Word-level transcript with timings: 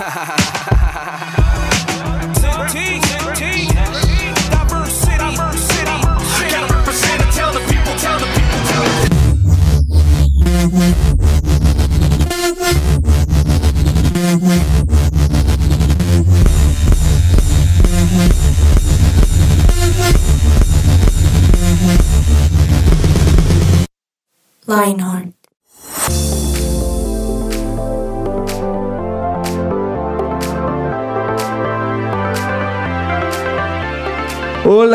ha 0.00 0.08
ha 0.08 0.24
ha 0.24 0.36
ha 0.70 0.79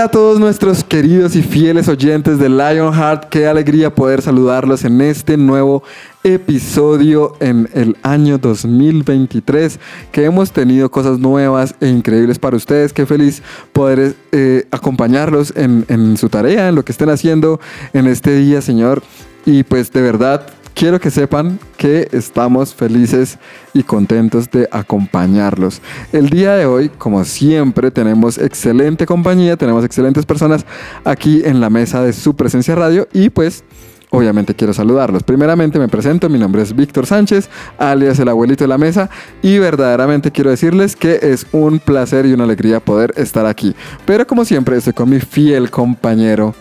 a 0.05 0.09
todos 0.09 0.39
nuestros 0.39 0.83
queridos 0.83 1.35
y 1.35 1.41
fieles 1.41 1.87
oyentes 1.87 2.37
de 2.37 2.47
Lionheart. 2.47 3.27
Qué 3.27 3.47
alegría 3.47 3.95
poder 3.95 4.21
saludarlos 4.21 4.83
en 4.83 5.01
este 5.01 5.35
nuevo 5.35 5.81
episodio 6.23 7.35
en 7.39 7.67
el 7.73 7.97
año 8.03 8.37
2023. 8.37 9.79
Que 10.11 10.25
hemos 10.25 10.51
tenido 10.51 10.91
cosas 10.91 11.17
nuevas 11.17 11.73
e 11.81 11.87
increíbles 11.87 12.37
para 12.37 12.55
ustedes. 12.55 12.93
Qué 12.93 13.07
feliz 13.07 13.41
poder 13.73 14.15
eh, 14.31 14.67
acompañarlos 14.69 15.51
en, 15.55 15.85
en 15.87 16.17
su 16.17 16.29
tarea, 16.29 16.69
en 16.69 16.75
lo 16.75 16.85
que 16.85 16.91
estén 16.91 17.09
haciendo 17.09 17.59
en 17.93 18.05
este 18.05 18.35
día, 18.35 18.61
Señor. 18.61 19.01
Y 19.43 19.63
pues 19.63 19.91
de 19.91 20.03
verdad 20.03 20.45
quiero 20.75 20.99
que 20.99 21.09
sepan 21.09 21.57
que 21.77 22.07
estamos 22.11 22.75
felices 22.75 23.39
y 23.73 23.81
contentos 23.81 24.51
de 24.51 24.67
acompañarlos. 24.71 25.81
El 26.11 26.29
día 26.29 26.53
de 26.53 26.67
hoy, 26.67 26.89
como 26.89 27.23
siempre, 27.23 27.89
tenemos 27.89 28.37
excelente 28.37 29.05
compañía, 29.07 29.57
tenemos 29.57 29.83
excelentes 29.83 30.25
personas 30.25 30.65
aquí 31.05 31.41
en 31.43 31.61
la 31.61 31.71
mesa 31.71 32.03
de 32.03 32.13
su 32.13 32.35
presencia 32.35 32.75
radio 32.75 33.07
y 33.11 33.29
pues... 33.29 33.63
Obviamente 34.11 34.53
quiero 34.53 34.71
saludarlos. 34.71 35.23
Primeramente 35.23 35.77
me 35.77 35.89
presento, 35.89 36.29
mi 36.29 36.39
nombre 36.39 36.61
es 36.61 36.73
Víctor 36.73 37.05
Sánchez, 37.05 37.49
alias 37.77 38.17
el 38.19 38.29
abuelito 38.29 38.63
de 38.63 38.69
la 38.69 38.77
mesa, 38.77 39.09
y 39.41 39.57
verdaderamente 39.57 40.31
quiero 40.31 40.51
decirles 40.51 40.95
que 40.95 41.19
es 41.21 41.45
un 41.51 41.79
placer 41.79 42.25
y 42.25 42.31
una 42.31 42.45
alegría 42.45 42.79
poder 42.79 43.13
estar 43.17 43.45
aquí. 43.45 43.75
Pero 44.05 44.25
como 44.25 44.45
siempre 44.45 44.77
estoy 44.77 44.93
con 44.93 45.09
mi 45.09 45.19
fiel 45.19 45.69
compañero, 45.69 46.55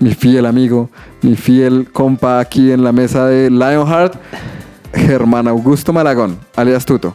mi 0.00 0.14
fiel 0.14 0.46
amigo, 0.46 0.90
mi 1.22 1.36
fiel 1.36 1.88
compa 1.92 2.40
aquí 2.40 2.72
en 2.72 2.82
la 2.82 2.92
mesa 2.92 3.26
de 3.26 3.50
Lionheart, 3.50 4.14
Germán 4.94 5.46
Augusto 5.46 5.92
Malagón, 5.92 6.38
alias 6.56 6.84
Tuto. 6.84 7.14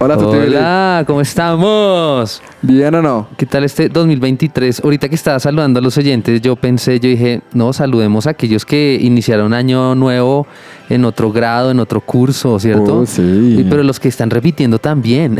Hola. 0.00 0.16
Hola, 0.16 1.04
¿cómo 1.08 1.20
estamos? 1.20 2.40
¿Bien 2.62 2.94
o 2.94 3.02
no? 3.02 3.26
¿Qué 3.36 3.46
tal 3.46 3.64
este 3.64 3.88
2023? 3.88 4.80
Ahorita 4.84 5.08
que 5.08 5.16
estaba 5.16 5.40
saludando 5.40 5.80
a 5.80 5.82
los 5.82 5.98
oyentes, 5.98 6.40
yo 6.40 6.54
pensé, 6.54 7.00
yo 7.00 7.08
dije, 7.08 7.40
no, 7.52 7.72
saludemos 7.72 8.28
a 8.28 8.30
aquellos 8.30 8.64
que 8.64 8.96
iniciaron 9.02 9.52
año 9.52 9.96
nuevo 9.96 10.46
en 10.88 11.04
otro 11.04 11.32
grado, 11.32 11.72
en 11.72 11.80
otro 11.80 12.00
curso, 12.00 12.60
¿cierto? 12.60 12.98
Oh, 13.00 13.06
sí. 13.06 13.56
Y- 13.58 13.64
Pero 13.68 13.82
los 13.82 13.98
que 13.98 14.06
están 14.06 14.30
repitiendo 14.30 14.78
también. 14.78 15.36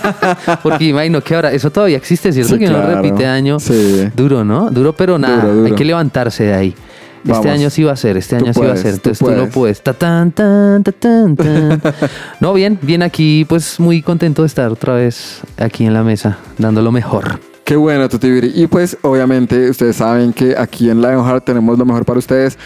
Porque 0.62 0.84
imagino 0.84 1.20
que 1.20 1.34
ahora, 1.34 1.50
eso 1.50 1.68
todavía 1.72 1.96
existe, 1.96 2.32
¿cierto? 2.32 2.52
Sí, 2.52 2.58
que 2.60 2.68
uno 2.68 2.76
claro. 2.80 3.02
repite 3.02 3.26
año. 3.26 3.58
Sí. 3.58 4.08
Duro, 4.14 4.44
¿no? 4.44 4.70
Duro, 4.70 4.92
pero 4.92 5.18
nada, 5.18 5.42
Duro, 5.42 5.54
duro. 5.54 5.66
hay 5.66 5.72
que 5.72 5.84
levantarse 5.84 6.44
de 6.44 6.54
ahí. 6.54 6.74
Vamos. 7.24 7.38
Este 7.44 7.50
año 7.50 7.70
sí 7.70 7.82
va 7.82 7.92
a 7.92 7.96
ser, 7.96 8.16
este 8.16 8.36
Tú 8.36 8.44
año 8.44 8.54
sí 8.54 8.60
va 8.60 8.72
a 8.72 8.76
ser. 8.76 8.92
tú 8.92 9.10
Entonces 9.10 9.18
tú, 9.18 9.24
lo 9.26 9.34
puedes. 9.36 9.52
puedes. 9.52 9.82
Ta, 9.82 9.94
tan, 9.94 10.32
tan, 10.32 10.82
ta, 10.82 10.92
tan, 10.92 11.36
tan. 11.36 11.82
no, 12.40 12.52
bien, 12.54 12.78
bien 12.82 13.02
aquí, 13.02 13.44
pues 13.48 13.78
muy 13.80 14.02
contento 14.02 14.42
de 14.42 14.46
estar 14.46 14.70
otra 14.70 14.94
vez 14.94 15.40
aquí 15.56 15.84
en 15.84 15.94
la 15.94 16.02
mesa, 16.02 16.38
dando 16.58 16.82
lo 16.82 16.92
mejor. 16.92 17.40
Qué 17.64 17.76
bueno, 17.76 18.08
Tutibiri. 18.08 18.50
Y 18.54 18.66
pues, 18.66 18.96
obviamente, 19.02 19.68
ustedes 19.68 19.96
saben 19.96 20.32
que 20.32 20.56
aquí 20.56 20.88
en 20.88 21.02
Lionheart 21.02 21.44
tenemos 21.44 21.78
lo 21.78 21.84
mejor 21.84 22.06
para 22.06 22.18
ustedes. 22.18 22.56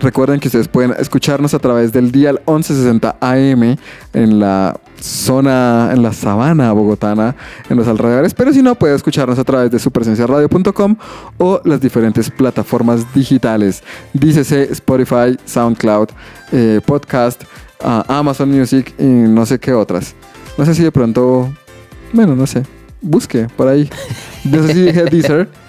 Recuerden 0.00 0.40
que 0.40 0.48
ustedes 0.48 0.68
pueden 0.68 0.94
escucharnos 0.98 1.52
a 1.52 1.58
través 1.58 1.92
del 1.92 2.10
dial 2.10 2.40
1160 2.46 3.16
AM 3.20 3.76
en 4.14 4.40
la 4.40 4.80
zona, 4.98 5.90
en 5.92 6.02
la 6.02 6.12
sabana 6.12 6.72
bogotana, 6.72 7.36
en 7.68 7.76
los 7.76 7.86
alrededores. 7.86 8.32
Pero 8.32 8.52
si 8.52 8.62
no, 8.62 8.74
puede 8.74 8.94
escucharnos 8.94 9.38
a 9.38 9.44
través 9.44 9.70
de 9.70 9.78
supersenciaradio.com 9.78 10.96
o 11.36 11.60
las 11.64 11.80
diferentes 11.80 12.30
plataformas 12.30 13.12
digitales. 13.14 13.82
Dícese 14.14 14.72
Spotify, 14.72 15.36
SoundCloud, 15.44 16.08
eh, 16.52 16.80
Podcast, 16.84 17.44
ah, 17.82 18.04
Amazon 18.08 18.50
Music 18.50 18.94
y 18.98 19.04
no 19.04 19.44
sé 19.44 19.58
qué 19.58 19.74
otras. 19.74 20.14
No 20.56 20.64
sé 20.64 20.74
si 20.74 20.82
de 20.82 20.92
pronto, 20.92 21.52
bueno, 22.12 22.34
no 22.34 22.46
sé. 22.46 22.64
Busque 23.02 23.48
por 23.56 23.68
ahí. 23.68 23.88
No 24.44 24.66
sé 24.66 24.72
si 24.72 24.82
dije 24.82 25.04
Deezer. 25.04 25.48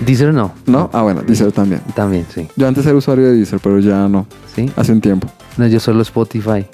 Deezer 0.00 0.34
no. 0.34 0.52
¿No? 0.66 0.90
Ah, 0.92 1.02
bueno, 1.02 1.22
Deezer 1.22 1.52
también. 1.52 1.80
También, 1.94 2.26
sí. 2.32 2.48
Yo 2.56 2.66
antes 2.66 2.84
era 2.86 2.96
usuario 2.96 3.26
de 3.26 3.34
Deezer, 3.34 3.60
pero 3.60 3.78
ya 3.78 4.08
no. 4.08 4.26
¿Sí? 4.54 4.70
Hace 4.76 4.92
un 4.92 5.00
tiempo. 5.00 5.28
No, 5.56 5.66
yo 5.66 5.80
solo 5.80 6.02
Spotify. 6.02 6.66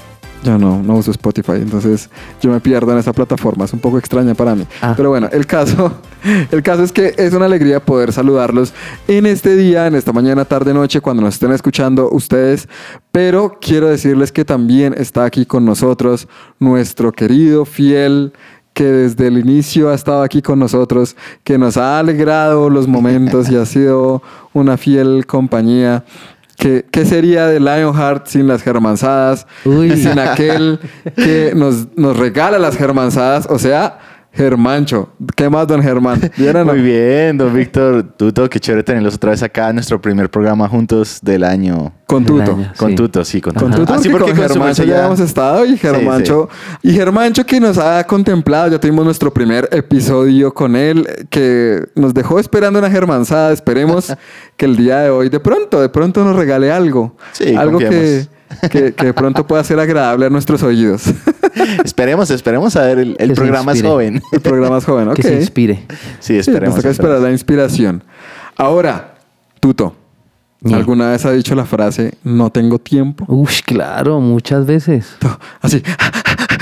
Ya 0.43 0.57
no, 0.57 0.83
no 0.83 0.97
uso 0.97 1.11
Spotify. 1.11 1.57
Entonces 1.57 2.09
yo 2.41 2.51
me 2.51 2.61
pierdo 2.61 2.93
en 2.93 2.99
esa 2.99 3.13
plataforma. 3.13 3.67
Es 3.67 3.73
un 3.73 3.81
poco 3.81 3.99
extraña 3.99 4.35
para 4.35 4.55
mí. 4.55 4.67
Ah. 4.81 4.95
Pero 4.97 5.11
bueno, 5.11 5.29
el 5.33 5.47
caso, 5.47 5.93
el 6.51 6.63
caso 6.63 6.83
es 6.83 6.93
que 6.93 7.15
es 7.19 7.35
una 7.35 7.45
alegría 7.45 7.81
poder 7.81 8.13
saludarlos 8.13 8.73
en 9.07 9.27
este 9.27 9.55
día, 9.57 9.87
en 9.87 9.95
esta 9.95 10.13
mañana, 10.13 10.47
tarde, 10.47 10.73
noche, 10.73 11.01
cuando 11.01 11.23
nos 11.23 11.35
estén 11.35 11.53
escuchando 11.53 12.09
ustedes. 12.11 12.69
Pero 13.13 13.59
quiero 13.61 13.89
decirles 13.89 14.33
que 14.33 14.45
también 14.45 14.95
está 14.97 15.25
aquí 15.25 15.45
con 15.45 15.67
nosotros 15.67 16.27
nuestro 16.59 17.13
querido, 17.13 17.67
fiel, 17.67 18.33
que 18.81 18.87
desde 18.87 19.27
el 19.27 19.37
inicio 19.37 19.91
ha 19.91 19.95
estado 19.95 20.23
aquí 20.23 20.41
con 20.41 20.59
nosotros, 20.59 21.15
que 21.45 21.59
nos 21.59 21.77
ha 21.77 21.99
alegrado 21.99 22.71
los 22.71 22.89
momentos 22.89 23.51
y 23.51 23.57
ha 23.57 23.67
sido 23.67 24.23
una 24.55 24.79
fiel 24.79 25.27
compañía. 25.27 26.03
¿Qué, 26.57 26.87
qué 26.91 27.05
sería 27.05 27.47
de 27.47 27.61
Lionheart 27.61 28.27
sin 28.27 28.49
las 28.49 28.63
germanzadas? 28.63 29.47
Uy. 29.67 29.93
Y 29.93 29.97
sin 29.99 30.19
aquel 30.19 30.81
que 31.15 31.53
nos, 31.55 31.89
nos 31.95 32.17
regala 32.17 32.59
las 32.59 32.75
germanzadas, 32.75 33.47
o 33.51 33.59
sea, 33.59 33.99
Germancho. 34.33 35.09
¿Qué 35.35 35.51
más, 35.51 35.67
don 35.67 35.83
Germán? 35.83 36.21
Muy 36.65 36.81
bien, 36.81 37.37
don 37.37 37.53
Víctor. 37.53 38.05
Tuto, 38.17 38.49
qué 38.49 38.61
chévere 38.61 38.83
tenerlos 38.85 39.15
otra 39.17 39.33
vez 39.33 39.43
acá 39.43 39.69
en 39.71 39.77
nuestro 39.77 40.01
primer 40.01 40.31
programa 40.31 40.69
juntos 40.69 41.19
del 41.23 41.43
año. 41.43 41.93
Con 42.07 42.25
Tuto. 42.25 42.43
año. 42.53 42.73
Con 42.77 42.91
Sí. 42.91 42.97
Tuto, 42.97 43.25
sí, 43.25 43.41
con 43.41 43.55
Con 43.55 43.71
Tuto. 43.71 43.79
Tuto, 43.81 43.95
Ah, 43.95 43.99
sí, 43.99 44.09
porque 44.09 44.31
con 44.31 44.37
con 44.39 44.49
su 44.49 44.53
Germancho 44.55 44.85
ya 44.85 45.05
hemos 45.07 45.21
estado 45.21 45.65
y 45.67 45.77
Germancho, 45.77 46.49
y 46.83 46.93
Germancho 46.93 47.45
que 47.45 47.61
nos 47.61 47.79
ha 47.79 48.05
contemplado, 48.05 48.69
ya 48.71 48.79
tuvimos 48.81 49.05
nuestro 49.05 49.33
primer 49.33 49.69
episodio 49.73 50.55
con 50.55 50.77
él, 50.77 51.07
que 51.29 51.89
nos 51.97 52.15
dejó 52.15 52.39
esperando 52.39 52.79
una 52.79 52.91
germanzada. 52.91 53.53
Esperemos 53.53 54.13
que 54.57 54.65
el 54.67 54.77
día 54.77 55.01
de 55.01 55.11
hoy, 55.11 55.29
de 55.29 55.41
pronto, 55.41 55.81
de 55.81 55.89
pronto 55.89 56.25
nos 56.25 56.37
regale 56.37 56.71
algo. 56.71 57.17
Sí, 57.33 57.55
algo 57.57 57.79
que, 57.79 58.27
que, 58.71 58.93
que 58.95 59.07
de 59.07 59.15
pronto 59.15 59.47
pueda 59.47 59.65
ser 59.65 59.81
agradable 59.81 60.27
a 60.27 60.31
nuestros 60.31 60.63
oídos. 60.63 61.03
Esperemos, 61.85 62.31
esperemos 62.31 62.77
a 62.77 62.83
ver. 62.83 62.99
El, 63.19 63.33
programa 63.35 63.73
es 63.73 63.83
joven. 63.83 64.23
el 64.33 64.41
programa 64.41 64.79
es 64.79 64.85
joven, 64.85 65.09
¿ok? 65.09 65.17
Que 65.21 65.23
se 65.23 65.35
inspire. 65.35 65.85
Sí, 66.19 66.35
Sí, 66.35 66.39
esperemos. 66.39 66.77
nos 66.77 66.83
toca 66.83 66.91
esperar 66.91 67.21
la 67.21 67.31
inspiración. 67.31 68.03
Ahora, 68.57 69.15
Tuto, 69.61 69.95
¿alguna 70.73 71.11
vez 71.11 71.25
ha 71.25 71.33
dicho 71.33 71.55
la 71.55 71.65
frase 71.65 72.15
no 72.25 72.51
tengo 72.51 72.79
tiempo? 72.79 73.25
Ush, 73.29 73.61
claro, 73.65 74.21
muchas 74.21 74.67
veces. 74.67 75.17
Así, 75.61 75.83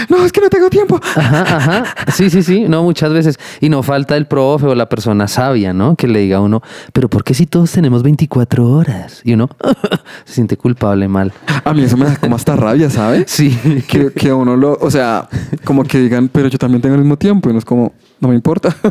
no, 0.09 0.25
es 0.25 0.33
que 0.33 0.41
no 0.41 0.49
tengo 0.49 0.71
tiempo. 0.71 1.01
Ajá, 1.17 1.57
ajá. 1.57 1.85
Sí, 2.13 2.31
sí, 2.31 2.43
sí. 2.43 2.65
No, 2.69 2.83
muchas 2.83 3.13
veces. 3.13 3.39
Y 3.61 3.69
no 3.69 3.83
falta 3.83 4.17
el 4.17 4.27
profe 4.27 4.67
o 4.67 4.75
la 4.75 4.89
persona 4.89 5.29
sabia, 5.29 5.73
¿no? 5.73 5.97
Que 5.97 6.09
le 6.09 6.21
diga 6.21 6.39
a 6.39 6.41
uno, 6.41 6.63
pero 6.93 7.09
¿por 7.09 7.25
qué 7.25 7.35
si 7.35 7.47
todos 7.47 7.71
tenemos 7.73 8.03
24 8.03 8.67
horas? 8.71 9.21
Y 9.25 9.35
uno 9.35 9.49
se 10.25 10.35
siente 10.35 10.57
culpable 10.57 11.09
mal. 11.09 11.33
A 11.65 11.75
mí 11.75 11.83
eso 11.83 11.97
me 11.97 12.07
da 12.07 12.17
como 12.17 12.37
hasta 12.37 12.57
rabia, 12.57 12.91
¿sabes? 12.91 13.27
Sí. 13.39 13.57
Que, 13.87 14.11
que 14.13 14.33
uno 14.33 14.57
lo, 14.57 14.75
o 14.81 14.91
sea, 14.91 15.29
como 15.65 15.85
que 15.85 15.99
digan, 15.99 16.29
pero 16.29 16.49
yo 16.49 16.59
también 16.59 16.83
tengo 16.83 16.97
el 16.97 17.03
mismo 17.03 17.17
tiempo 17.17 17.49
y 17.51 17.53
no 17.53 17.59
es 17.59 17.65
como, 17.65 17.93
no 18.21 18.29
me 18.29 18.35
importa. 18.35 18.75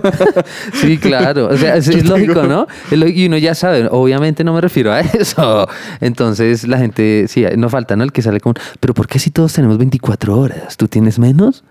Sí, 0.74 0.98
claro. 0.98 1.48
O 1.48 1.58
sea, 1.58 1.76
es, 1.78 1.88
es 1.88 2.06
lógico, 2.06 2.44
¿no? 2.44 2.68
Y 2.92 3.26
uno 3.26 3.38
ya 3.38 3.56
sabe, 3.56 3.88
obviamente 3.90 4.44
no 4.44 4.54
me 4.54 4.62
refiero 4.62 4.92
a 4.92 5.00
eso. 5.02 5.68
Entonces 6.00 6.68
la 6.68 6.78
gente, 6.78 7.26
sí, 7.28 7.46
no 7.58 7.70
falta, 7.70 7.96
¿no? 7.96 8.04
El 8.04 8.12
que 8.12 8.22
sale 8.22 8.40
con, 8.40 8.54
pero 8.80 8.94
¿por 8.94 9.08
qué 9.08 9.20
si 9.20 9.32
todos 9.32 9.54
tenemos 9.54 9.78
24 9.78 10.38
horas? 10.38 10.78
¿Tú 10.78 10.88
tienes 10.88 11.20
menos? 11.20 11.64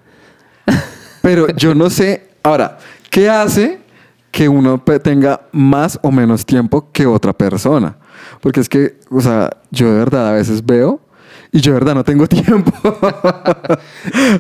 Pero 1.23 1.49
yo 1.57 1.75
no 1.75 1.91
sé, 1.91 2.29
ahora, 2.43 2.79
¿qué 3.11 3.29
hace 3.29 3.81
que 4.31 4.49
uno 4.49 4.83
tenga 5.03 5.43
más 5.53 5.99
o 6.03 6.11
menos 6.11 6.45
tiempo 6.45 6.91
que 6.93 7.07
otra 7.07 7.33
persona? 7.33 7.97
Porque 8.41 8.61
es 8.61 8.69
que, 8.69 8.99
o 9.11 9.21
sea, 9.21 9.51
yo 9.71 9.93
de 9.93 9.99
verdad 9.99 10.29
a 10.29 10.33
veces 10.33 10.65
veo 10.65 11.01
y 11.53 11.61
yo 11.61 11.73
de 11.73 11.81
verdad 11.81 11.95
no 11.95 12.05
tengo 12.05 12.27
tiempo. 12.27 12.73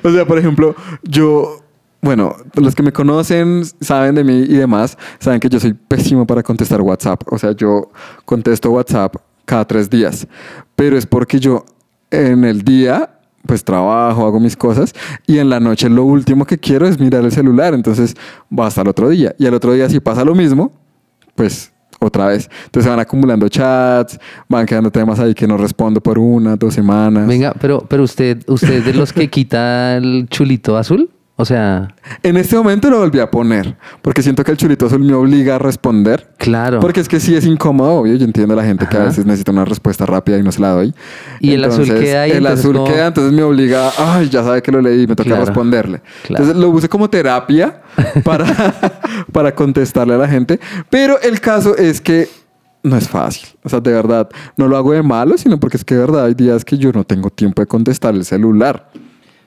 o 0.03 0.11
sea, 0.11 0.25
por 0.27 0.39
ejemplo, 0.39 0.75
yo, 1.03 1.66
bueno, 2.01 2.37
los 2.55 2.75
que 2.75 2.83
me 2.83 2.93
conocen, 2.93 3.63
saben 3.81 4.15
de 4.15 4.25
mí 4.25 4.45
y 4.49 4.55
demás, 4.55 4.97
saben 5.19 5.41
que 5.41 5.49
yo 5.49 5.59
soy 5.59 5.73
pésimo 5.73 6.27
para 6.27 6.43
contestar 6.43 6.81
WhatsApp. 6.81 7.23
O 7.33 7.39
sea, 7.39 7.53
yo 7.53 7.91
contesto 8.25 8.71
WhatsApp 8.71 9.17
cada 9.45 9.65
tres 9.65 9.89
días, 9.89 10.27
pero 10.75 10.97
es 10.97 11.07
porque 11.07 11.41
yo 11.41 11.65
en 12.11 12.45
el 12.45 12.63
día 12.63 13.11
pues 13.47 13.63
trabajo, 13.63 14.27
hago 14.27 14.41
mis 14.41 14.57
cosas 14.57 14.93
y 15.27 15.39
en 15.39 15.49
la 15.49 15.61
noche 15.61 15.89
lo 15.89 16.05
último 16.05 16.45
que 16.45 16.59
quiero 16.59 16.87
es 16.87 16.99
mirar 16.99 17.25
el 17.25 17.31
celular, 17.31 17.75
entonces 17.75 18.15
va 18.57 18.67
hasta 18.67 18.83
el 18.83 18.89
otro 18.89 19.09
día 19.09 19.35
y 19.39 19.47
al 19.47 19.55
otro 19.55 19.73
día 19.73 19.89
si 19.89 20.01
pasa 20.01 20.25
lo 20.25 20.35
mismo, 20.35 20.73
pues 21.37 21.73
otra 22.01 22.27
vez. 22.27 22.51
Entonces 22.67 22.91
van 22.91 23.01
acumulando 23.01 23.49
chats, 23.49 24.19
van 24.49 24.67
quedando 24.67 24.91
temas 24.91 25.19
ahí 25.19 25.35
que 25.35 25.47
no 25.47 25.57
respondo 25.57 26.01
por 26.01 26.19
una, 26.19 26.57
dos 26.57 26.75
semanas. 26.75 27.27
Venga, 27.27 27.55
pero, 27.61 27.85
pero 27.89 28.03
usted, 28.03 28.43
usted 28.47 28.75
es 28.75 28.85
de 28.85 28.95
los 28.95 29.13
que 29.13 29.31
quita 29.31 29.97
el 29.97 30.27
chulito 30.29 30.77
azul. 30.77 31.11
O 31.39 31.45
sea, 31.45 31.89
En 32.23 32.39
este 32.39 32.57
momento 32.57 32.89
lo 32.89 32.99
volví 33.01 33.21
a 33.21 33.31
poner, 33.31 33.77
porque 34.01 34.23
siento 34.23 34.43
que 34.43 34.53
el 34.53 34.57
chulito 34.57 34.87
azul 34.87 35.01
me 35.01 35.13
obliga 35.13 35.57
a 35.57 35.59
responder. 35.59 36.31
claro. 36.39 36.81
Porque 36.81 37.01
es 37.01 37.09
que 37.09 37.21
sí 37.21 37.35
es 37.37 37.45
incómodo, 37.45 37.91
obvio. 37.93 38.15
Yo 38.17 38.25
entiendo 38.25 38.55
a 38.55 38.57
la 38.57 38.65
gente 38.65 38.87
que 38.89 38.97
a 38.97 39.01
veces 39.05 39.27
necesita 39.27 39.53
una 39.53 39.67
respuesta 39.67 40.07
rápida 40.07 40.39
y 40.39 40.43
no 40.43 40.51
se 40.51 40.63
la 40.63 40.71
doy. 40.71 40.95
Y 41.41 41.53
el 41.53 41.65
azul 41.65 41.85
queda 41.87 42.23
ahí, 42.23 42.31
El 42.33 42.47
azul 42.47 42.75
como- 42.77 42.87
queda, 42.87 43.09
entonces 43.09 43.35
me 43.35 43.43
obliga, 43.43 43.91
ay, 43.99 44.31
ya 44.31 44.43
sabe 44.43 44.63
que 44.63 44.73
lo 44.73 44.81
leí, 44.81 45.07
me 45.07 45.15
toca 45.15 45.29
Claro. 45.29 45.45
responderle. 45.45 46.01
Claro. 46.27 46.43
Entonces 46.45 46.57
lo 46.57 46.71
usé 46.71 46.89
como 46.89 47.11
terapia 47.11 47.83
para, 48.25 48.47
para 49.33 49.55
contestarle 49.55 50.15
a 50.15 50.19
la 50.19 50.29
gente. 50.29 50.59
Pero 50.89 51.21
el 51.21 51.41
caso 51.41 51.77
es 51.77 52.01
que 52.01 52.29
no 52.83 52.97
es 52.97 53.09
fácil. 53.09 53.47
O 53.63 53.69
sea, 53.69 53.81
de 53.81 53.93
verdad, 53.93 54.29
no 54.57 54.69
lo 54.69 54.77
hago 54.79 54.93
de 54.93 55.03
malo, 55.03 55.37
sino 55.37 55.61
porque 55.61 55.77
es 55.77 55.85
que 55.85 55.97
de 55.97 56.01
verdad 56.01 56.25
hay 56.25 56.35
días 56.35 56.65
que 56.65 56.79
yo 56.79 56.93
no 56.93 57.05
tengo 57.05 57.29
tiempo 57.29 57.61
de 57.61 57.67
contestar 57.67 58.15
el 58.15 58.25
celular. 58.25 58.89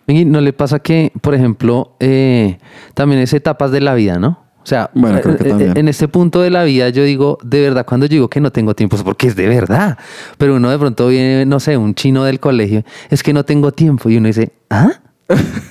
Mingui, 0.10 0.26
¿no 0.26 0.42
le 0.42 0.54
pasa 0.54 0.80
que, 0.80 1.12
por 1.22 1.36
ejemplo, 1.36 1.96
eh, 2.00 2.58
también 2.96 3.22
es 3.22 3.32
etapas 3.34 3.72
de 3.72 3.80
la 3.80 3.94
vida, 3.94 4.18
¿no? 4.18 4.44
O 4.64 4.66
sea, 4.66 4.90
Bueno, 4.96 5.22
creo 5.22 5.38
que 5.38 5.50
eh, 5.50 5.56
eh, 5.60 5.74
en 5.76 5.88
este 5.88 6.08
punto 6.08 6.42
de 6.42 6.50
la 6.50 6.64
vida 6.64 6.90
yo 6.90 7.04
digo, 7.04 7.38
de 7.44 7.62
verdad, 7.62 7.86
cuando 7.86 8.08
yo 8.08 8.14
digo 8.14 8.28
que 8.28 8.42
no 8.42 8.52
tengo 8.52 8.74
tiempo 8.74 8.96
es 8.96 9.04
porque 9.04 9.28
es 9.28 9.36
de 9.36 9.48
verdad. 9.48 10.00
Pero 10.40 10.56
uno 10.56 10.72
de 10.72 10.80
pronto 10.80 11.08
viene, 11.10 11.46
no 11.46 11.60
sé, 11.60 11.78
un 11.78 11.94
chino 11.94 12.24
del 12.24 12.40
colegio, 12.40 12.84
es 13.12 13.22
que 13.22 13.34
no 13.34 13.46
tengo 13.46 13.72
tiempo. 13.72 14.10
Y 14.10 14.18
uno 14.18 14.28
dice, 14.28 14.52
¿ah? 14.72 14.90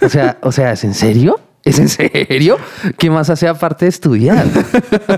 O 0.03 0.09
sea, 0.09 0.39
o 0.43 0.53
sea, 0.53 0.71
¿es 0.71 0.85
en 0.85 0.95
serio? 0.95 1.41
¿Es 1.65 1.81
en 1.81 1.89
serio? 1.89 2.59
¿Qué 2.97 3.11
más 3.11 3.31
hace 3.31 3.49
aparte 3.49 3.87
de 3.87 3.89
estudiar? 3.89 4.47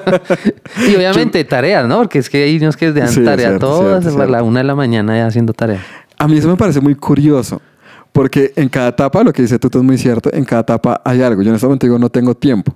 y 0.91 0.97
obviamente 0.97 1.45
tareas, 1.45 1.87
¿no? 1.87 1.99
Porque 1.99 2.21
es 2.21 2.31
que 2.31 2.43
hay 2.43 2.57
unos 2.57 2.79
que 2.79 2.91
dan 2.91 3.09
Sí, 3.09 3.23
tarea 3.23 3.49
cierto, 3.49 3.67
todas 3.67 4.03
cierto, 4.03 4.23
a 4.23 4.25
la 4.25 4.33
cierto. 4.39 4.47
una 4.47 4.61
de 4.61 4.65
la 4.65 4.75
mañana 4.75 5.15
ya 5.15 5.27
haciendo 5.27 5.53
tarea. 5.53 5.85
A 6.19 6.27
mí 6.27 6.39
eso 6.39 6.49
me 6.49 6.57
parece 6.57 6.81
muy 6.81 6.95
curioso, 6.95 7.63
porque 8.13 8.53
en 8.57 8.69
cada 8.69 8.89
etapa, 8.89 9.23
lo 9.23 9.33
que 9.33 9.43
dice 9.43 9.59
Tuto 9.59 9.79
es 9.79 9.85
muy 9.85 9.99
cierto, 9.99 10.31
en 10.33 10.45
cada 10.45 10.63
etapa 10.63 11.01
hay 11.05 11.23
algo. 11.23 11.43
Yo 11.43 11.51
en 11.51 11.55
este 11.55 11.67
momento 11.67 11.87
digo, 11.87 11.99
no 11.99 12.11
tengo 12.11 12.35
tiempo. 12.35 12.75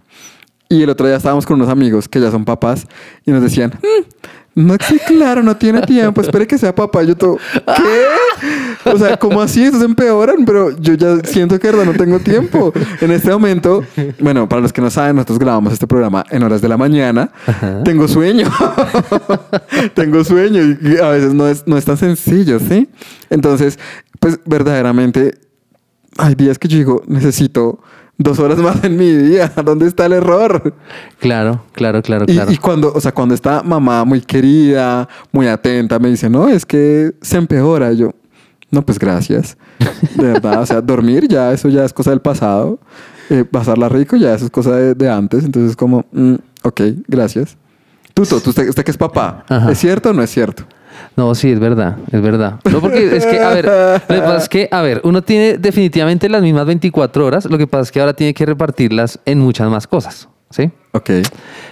Y 0.74 0.82
el 0.82 0.90
otro 0.90 1.06
día 1.06 1.16
estábamos 1.16 1.46
con 1.46 1.54
unos 1.54 1.68
amigos 1.68 2.08
que 2.08 2.20
ya 2.20 2.32
son 2.32 2.44
papás 2.44 2.84
y 3.24 3.30
nos 3.30 3.42
decían, 3.42 3.72
"Mm, 3.80 4.66
no, 4.66 4.76
sí, 4.80 4.98
claro, 5.06 5.40
no 5.42 5.56
tiene 5.56 5.82
tiempo, 5.82 6.20
espere 6.20 6.48
que 6.48 6.58
sea 6.58 6.74
papá. 6.74 7.04
Y 7.04 7.08
yo 7.08 7.16
todo, 7.16 7.38
¿qué? 7.64 8.90
O 8.90 8.98
sea, 8.98 9.16
¿cómo 9.16 9.40
así? 9.40 9.62
Eso 9.62 9.78
se 9.78 9.84
empeoran, 9.84 10.44
pero 10.44 10.76
yo 10.76 10.94
ya 10.94 11.18
siento 11.24 11.60
que 11.60 11.68
verdad 11.70 11.84
no 11.84 11.92
tengo 11.92 12.18
tiempo. 12.18 12.72
En 13.00 13.12
este 13.12 13.30
momento, 13.30 13.84
bueno, 14.18 14.48
para 14.48 14.62
los 14.62 14.72
que 14.72 14.80
no 14.80 14.90
saben, 14.90 15.14
nosotros 15.16 15.38
grabamos 15.38 15.72
este 15.72 15.86
programa 15.86 16.24
en 16.30 16.42
horas 16.42 16.60
de 16.60 16.68
la 16.68 16.76
mañana. 16.76 17.30
Tengo 17.84 18.08
sueño. 18.08 18.48
tengo 19.94 20.24
sueño 20.24 20.60
y 20.82 20.98
a 20.98 21.08
veces 21.10 21.34
no 21.34 21.46
es, 21.48 21.66
no 21.66 21.76
es 21.76 21.84
tan 21.84 21.96
sencillo, 21.96 22.58
¿sí? 22.58 22.88
Entonces, 23.30 23.78
pues 24.18 24.40
verdaderamente 24.44 25.38
hay 26.18 26.34
días 26.34 26.58
que 26.58 26.68
yo 26.68 26.78
digo, 26.78 27.02
necesito 27.06 27.80
dos 28.19 28.38
horas 28.38 28.58
más 28.58 28.82
en 28.84 28.96
mi 28.96 29.11
día. 29.11 29.52
¿Dónde 29.64 29.87
está 29.87 30.06
el 30.06 30.12
error? 30.14 30.75
Claro, 31.19 31.64
claro, 31.72 32.02
claro, 32.02 32.25
Y, 32.28 32.34
claro. 32.34 32.52
y 32.52 32.56
cuando, 32.58 32.93
o 32.93 33.00
sea, 33.00 33.12
cuando 33.12 33.34
está 33.34 33.62
mamá 33.62 34.05
muy 34.05 34.20
querida, 34.20 35.08
muy 35.32 35.46
atenta, 35.49 35.99
me 35.99 36.08
dice, 36.11 36.28
no, 36.31 36.49
es 36.49 36.64
que 36.66 37.12
se 37.22 37.37
empeora. 37.38 37.93
Y 37.93 37.99
yo, 37.99 38.11
no, 38.70 38.82
pues 38.84 38.99
gracias. 38.99 39.56
De 40.16 40.25
verdad, 40.32 40.62
o 40.62 40.66
sea, 40.66 40.81
dormir 40.81 41.26
ya, 41.28 41.52
eso 41.52 41.69
ya 41.69 41.84
es 41.84 41.93
cosa 41.93 42.11
del 42.11 42.20
pasado. 42.20 42.78
Eh, 43.31 43.44
pasarla 43.44 43.88
rico 43.88 44.17
ya, 44.17 44.34
eso 44.34 44.44
es 44.44 44.50
cosa 44.50 44.76
de, 44.76 44.94
de 44.94 45.08
antes. 45.10 45.44
Entonces, 45.44 45.76
como, 45.76 46.05
mm, 46.12 46.34
ok, 46.62 46.81
gracias. 47.08 47.56
Tuto, 48.12 48.38
¿tú- 48.40 48.50
usted, 48.50 48.69
usted 48.69 48.84
que 48.84 48.90
es 48.93 48.96
papá, 48.99 49.44
Ajá. 49.49 49.72
¿es 49.72 49.78
cierto 49.78 50.10
o 50.10 50.12
no 50.12 50.22
es 50.22 50.31
cierto? 50.31 50.64
No, 51.17 51.35
sí, 51.35 51.50
es 51.52 51.61
verdad, 51.61 51.96
es 52.11 52.20
verdad. 52.23 52.61
No, 52.70 52.81
porque 52.81 53.17
es 53.17 53.25
que, 53.26 53.41
a 53.41 53.50
ver, 53.50 53.64
lo 53.67 54.14
que 54.17 54.20
pasa 54.23 54.37
es 54.38 54.49
que, 54.49 54.69
a 54.70 54.82
ver, 54.82 55.00
uno 55.05 55.23
tiene 55.23 55.58
definitivamente 55.58 56.29
las 56.29 56.43
mismas 56.43 56.67
24 56.67 57.25
horas, 57.26 57.44
lo 57.46 57.58
que 57.58 57.67
pasa 57.67 57.82
es 57.82 57.93
que 57.93 58.00
ahora 58.00 58.14
tiene 58.14 58.35
que 58.35 58.44
repartirlas 58.46 59.19
en 59.25 59.38
muchas 59.41 59.69
más 59.70 59.87
cosas, 59.87 60.29
¿sí? 60.50 60.70
Ok. 60.93 61.11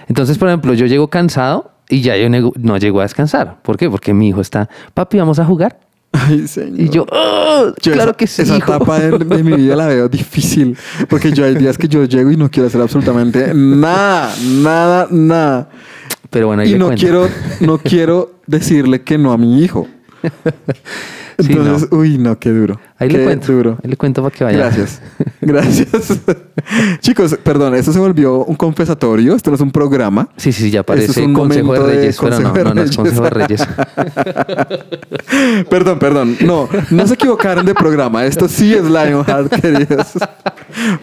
Entonces, 0.07 0.37
por 0.37 0.47
ejemplo, 0.49 0.73
yo 0.73 0.85
llego 0.85 1.07
cansado 1.07 1.71
y 1.89 2.01
ya 2.01 2.15
yo 2.17 2.29
no 2.29 2.77
llego 2.77 2.99
a 2.99 3.03
descansar. 3.03 3.61
¿Por 3.61 3.77
qué? 3.77 3.89
Porque 3.89 4.13
mi 4.13 4.29
hijo 4.29 4.41
está, 4.41 4.69
papi, 4.93 5.17
vamos 5.17 5.39
a 5.39 5.45
jugar. 5.45 5.79
Ay, 6.15 6.47
señor. 6.47 6.79
Y 6.79 6.89
yo, 6.89 7.05
"Ah, 7.11 7.71
Yo 7.81 7.91
claro 7.91 8.11
esa, 8.11 8.17
que 8.17 8.27
sí, 8.27 8.43
Esa 8.43 8.57
hijo". 8.57 8.71
etapa 8.75 8.99
de, 8.99 9.17
de 9.17 9.43
mi 9.43 9.53
vida 9.53 9.75
la 9.75 9.87
veo 9.87 10.07
difícil. 10.07 10.77
Porque 11.09 11.31
yo 11.31 11.43
hay 11.43 11.55
días 11.55 11.75
que 11.77 11.87
yo 11.87 12.03
llego 12.05 12.29
y 12.31 12.37
no 12.37 12.51
quiero 12.51 12.67
hacer 12.67 12.79
absolutamente 12.81 13.51
nada, 13.55 14.31
nada, 14.61 15.07
nada. 15.09 15.69
Pero 16.29 16.47
bueno, 16.47 16.61
ahí 16.61 16.69
Y 16.69 16.71
le 16.73 16.77
no 16.79 16.85
cuento. 16.85 17.01
quiero, 17.01 17.27
no 17.61 17.77
quiero 17.79 18.32
decirle 18.47 19.01
que 19.01 19.17
no 19.17 19.31
a 19.31 19.37
mi 19.37 19.63
hijo. 19.63 19.87
Sí, 21.39 21.51
Entonces, 21.53 21.89
uy, 21.91 22.17
no, 22.17 22.37
qué 22.37 22.51
duro. 22.51 22.79
Ahí 22.99 23.09
qué 23.09 23.17
le 23.17 23.23
cuento. 23.23 23.51
duro. 23.51 23.77
Ahí 23.83 23.89
le 23.89 23.97
cuento 23.97 24.21
para 24.21 24.35
que 24.35 24.43
vaya. 24.43 24.57
Gracias. 24.57 25.01
Gracias. 25.41 25.89
Chicos, 26.99 27.37
perdón, 27.43 27.75
esto 27.75 27.91
se 27.91 27.99
volvió 27.99 28.45
un 28.45 28.55
confesatorio. 28.55 29.35
Esto 29.35 29.49
no 29.49 29.55
es 29.55 29.61
un 29.61 29.71
programa. 29.71 30.29
Sí, 30.37 30.51
sí, 30.51 30.69
ya 30.69 30.81
Esto 30.81 30.93
parece 30.93 31.11
es 31.11 31.17
un 31.17 31.33
Consejo 31.33 31.73
de 31.73 31.79
momento 31.79 31.87
de 31.87 31.95
Reyes, 31.95 32.17
pero 32.21 32.39
no, 32.39 32.53
Consejo 32.53 32.57
de 32.57 32.63
no, 32.63 32.73
no 32.75 32.81
es 32.83 32.95
Reyes. 32.95 32.97
Consejo 32.97 33.23
de 33.23 33.29
Reyes. 33.29 33.67
Perdón, 35.69 35.99
perdón. 35.99 36.37
No, 36.41 36.69
no 36.91 37.07
se 37.07 37.15
equivocaron 37.15 37.65
de 37.65 37.73
programa. 37.73 38.25
Esto 38.25 38.47
sí 38.47 38.73
es 38.73 38.83
Lionheart, 38.83 39.51
queridos. 39.59 40.13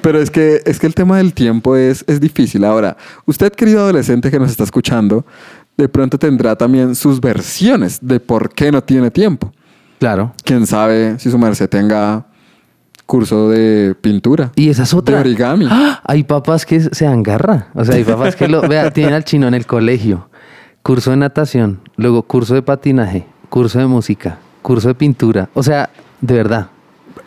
Pero 0.01 0.21
es 0.21 0.31
que, 0.31 0.63
es 0.65 0.79
que 0.79 0.87
el 0.87 0.95
tema 0.95 1.19
del 1.19 1.35
tiempo 1.35 1.77
es, 1.77 2.05
es 2.07 2.21
difícil. 2.21 2.65
Ahora, 2.65 2.97
usted, 3.27 3.53
querido 3.53 3.81
adolescente 3.81 4.31
que 4.31 4.39
nos 4.39 4.51
está 4.51 4.65
escuchando, 4.65 5.25
de 5.81 5.88
pronto 5.88 6.19
tendrá 6.19 6.56
también 6.56 6.94
sus 6.94 7.21
versiones 7.21 7.99
de 8.00 8.21
por 8.21 8.53
qué 8.53 8.71
no 8.71 8.82
tiene 8.82 9.11
tiempo. 9.11 9.53
Claro. 9.99 10.32
Quién 10.44 10.67
sabe 10.67 11.19
si 11.19 11.31
su 11.31 11.38
merced 11.38 11.69
tenga 11.69 12.27
curso 13.06 13.50
de 13.50 13.94
pintura. 14.00 14.53
Y 14.55 14.69
esa 14.69 14.85
es 14.85 14.94
otra. 14.94 15.17
De 15.17 15.21
origami. 15.21 15.67
¡Ah! 15.69 16.00
Hay 16.05 16.25
papás 16.25 16.65
que 16.65 16.81
se 16.81 17.05
dan 17.05 17.23
garra. 17.23 17.69
O 17.75 17.85
sea, 17.85 17.97
hay 17.97 18.05
papás 18.05 18.37
que 18.37 18.49
lo. 18.49 18.62
Vea, 18.69 18.91
tienen 18.93 19.15
al 19.15 19.25
chino 19.25 19.49
en 19.49 19.55
el 19.55 19.67
colegio. 19.67 20.29
Curso 20.82 21.11
de 21.11 21.19
natación, 21.19 21.81
luego 21.97 22.23
curso 22.23 22.55
de 22.55 22.62
patinaje, 22.62 23.26
curso 23.50 23.79
de 23.79 23.87
música, 23.87 24.38
curso 24.62 24.88
de 24.88 24.94
pintura. 24.94 25.50
O 25.53 25.62
sea, 25.62 25.91
de 26.21 26.35
verdad. 26.35 26.69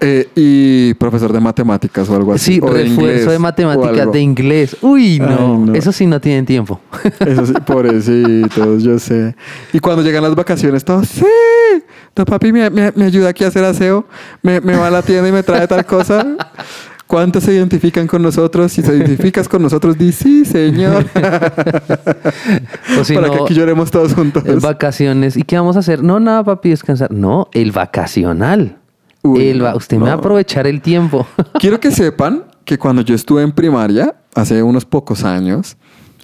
Eh, 0.06 0.28
y 0.36 0.94
profesor 0.96 1.32
de 1.32 1.40
matemáticas 1.40 2.10
o 2.10 2.16
algo 2.16 2.34
así. 2.34 2.56
Sí, 2.56 2.60
o 2.62 2.74
de 2.74 2.82
inglés 2.86 2.98
refuerzo 3.08 3.32
de 3.32 3.40
matemáticas, 3.40 4.12
de 4.12 4.20
inglés. 4.20 4.78
Uy, 4.82 5.18
no. 5.20 5.28
Ay, 5.28 5.58
no. 5.68 5.74
Eso 5.74 5.92
sí 5.94 6.06
no 6.06 6.20
tienen 6.20 6.46
tiempo. 6.46 6.82
Eso 7.26 7.46
sí, 7.46 7.54
pobrecitos, 7.66 8.84
yo 8.84 9.00
sé. 9.00 9.34
Y 9.72 9.80
cuando 9.80 10.04
llegan 10.04 10.24
las 10.24 10.36
vacaciones, 10.36 10.84
todos, 10.84 11.08
sí, 11.08 11.26
tu 12.14 12.26
papi 12.26 12.52
me, 12.52 12.70
me- 12.70 12.92
me 12.94 13.06
ayuda 13.06 13.30
aquí 13.30 13.46
a 13.46 13.48
hacer 13.48 13.64
aseo, 13.64 14.06
me, 14.42 14.60
me 14.60 14.76
va 14.76 14.88
a 14.88 14.92
la 14.92 15.02
tienda 15.04 15.30
y 15.30 15.32
me 15.32 15.42
trae 15.42 15.68
tal 15.68 15.86
cosa. 15.86 16.26
¿Cuántos 17.08 17.44
se 17.44 17.54
identifican 17.54 18.08
con 18.08 18.22
nosotros? 18.24 18.72
Si 18.72 18.82
se 18.82 18.96
identificas 18.96 19.48
con 19.48 19.62
nosotros, 19.62 19.98
di 19.98 20.12
sí, 20.12 20.44
señor. 20.46 21.06
O 23.00 23.04
si 23.04 23.14
Para 23.16 23.30
que 23.30 23.38
no, 23.38 23.44
aquí 23.46 23.54
lloremos 23.54 23.92
todos 23.92 24.14
juntos. 24.14 24.44
en 24.46 24.60
vacaciones. 24.60 25.38
¿Y 25.38 25.44
qué 25.44 25.56
vamos 25.58 25.76
a 25.76 25.80
hacer? 25.80 26.04
No, 26.04 26.20
nada, 26.20 26.44
papi, 26.44 26.70
descansar. 26.70 27.12
No, 27.12 27.50
el 27.54 27.72
vacacional. 27.72 28.78
Uy, 29.24 29.58
va- 29.60 29.76
usted 29.76 29.98
me 29.98 30.04
va 30.06 30.12
a 30.12 30.16
aprovechar 30.16 30.68
el 30.68 30.82
tiempo. 30.82 31.26
Quiero 31.60 31.80
que 31.80 31.92
sepan 31.92 32.44
que 32.66 32.78
cuando 32.78 33.02
yo 33.02 33.16
estuve 33.16 33.42
en 33.42 33.52
primaria, 33.52 34.16
hace 34.36 34.62
unos 34.64 34.86
pocos 34.86 35.24
años, 35.24 35.76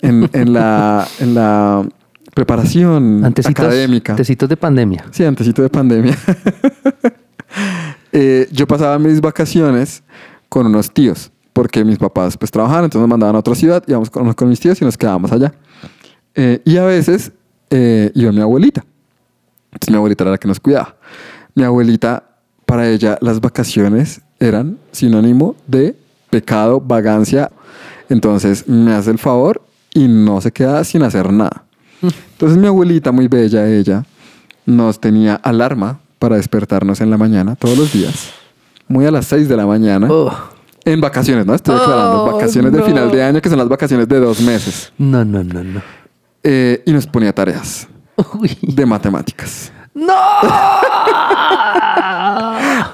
en, 0.02 0.30
en 0.34 0.54
la, 0.54 1.08
en 1.20 1.34
la 1.34 1.86
preparación 2.34 3.24
Antecitos, 3.26 3.66
académica. 3.66 4.14
antecitos 4.14 4.48
de 4.48 4.56
pandemia. 4.58 5.06
Sí, 5.12 5.24
antesito 5.26 5.62
de 5.62 5.70
pandemia. 5.70 6.18
Eh, 8.12 8.48
yo 8.52 8.66
pasaba 8.68 8.98
mis 8.98 9.22
vacaciones 9.22 10.02
con 10.50 10.66
unos 10.66 10.92
tíos, 10.92 11.32
porque 11.54 11.86
mis 11.86 11.98
papás 12.00 12.38
pues 12.38 12.50
trabajaban, 12.50 12.86
entonces 12.86 13.02
nos 13.02 13.10
mandaban 13.10 13.36
a 13.36 13.40
otra 13.40 13.54
ciudad, 13.54 13.84
íbamos 13.88 14.10
con, 14.10 14.34
con 14.34 14.50
mis 14.50 14.60
tíos 14.60 14.82
y 14.82 14.86
nos 14.86 14.98
quedábamos 14.98 15.32
allá. 15.32 15.54
Eh, 16.34 16.60
y 16.66 16.78
a 16.78 16.86
veces 16.86 17.32
eh, 17.70 18.12
iba 18.16 18.32
mi 18.32 18.42
abuelita. 18.42 18.84
Entonces 19.72 19.90
mi 19.92 19.98
abuelita 19.98 20.24
era 20.24 20.32
la 20.32 20.38
que 20.40 20.48
nos 20.48 20.60
cuidaba. 20.60 20.96
Mi 21.54 21.64
abuelita, 21.64 22.24
para 22.70 22.88
ella, 22.88 23.18
las 23.20 23.42
vacaciones 23.42 24.22
eran 24.40 24.78
sinónimo 24.92 25.56
de 25.66 25.96
pecado, 26.30 26.80
vagancia. 26.80 27.50
Entonces 28.10 28.68
me 28.68 28.94
hace 28.94 29.10
el 29.10 29.18
favor 29.18 29.62
y 29.94 30.08
no 30.08 30.40
se 30.40 30.52
queda 30.52 30.84
sin 30.84 31.02
hacer 31.02 31.34
nada. 31.34 31.64
Entonces 32.02 32.58
mi 32.60 32.68
abuelita, 32.68 33.12
muy 33.12 33.28
bella 33.28 33.68
ella, 33.68 34.06
nos 34.68 35.00
tenía 35.00 35.34
alarma 35.36 36.00
para 36.20 36.36
despertarnos 36.36 37.02
en 37.02 37.10
la 37.10 37.18
mañana 37.18 37.56
todos 37.56 37.76
los 37.76 37.92
días. 37.92 38.30
Muy 38.88 39.06
a 39.06 39.12
las 39.12 39.26
6 39.26 39.50
de 39.50 39.58
la 39.58 39.66
mañana. 39.66 40.08
Oh, 40.12 40.32
En 40.86 41.02
vacaciones, 41.02 41.48
¿no? 41.48 41.56
Estoy 41.56 41.80
declarando. 41.80 42.24
Oh, 42.24 42.34
vacaciones 42.34 42.72
de 42.72 42.84
final 42.84 43.12
de 43.12 43.24
año, 43.24 43.42
que 43.42 43.50
son 43.50 43.58
las 43.58 43.68
vacaciones 43.68 44.08
de 44.08 44.20
dos 44.20 44.42
meses. 44.42 44.94
no, 45.00 45.26
no, 45.26 45.44
no, 45.44 45.64
no. 45.64 45.82
Eh, 46.44 46.84
y 46.86 46.92
nos 46.94 47.08
ponía 47.08 47.34
tareas 47.34 47.88
Uy. 48.40 48.56
de 48.62 48.86
matemáticas. 48.86 49.72
¡No! 49.94 50.14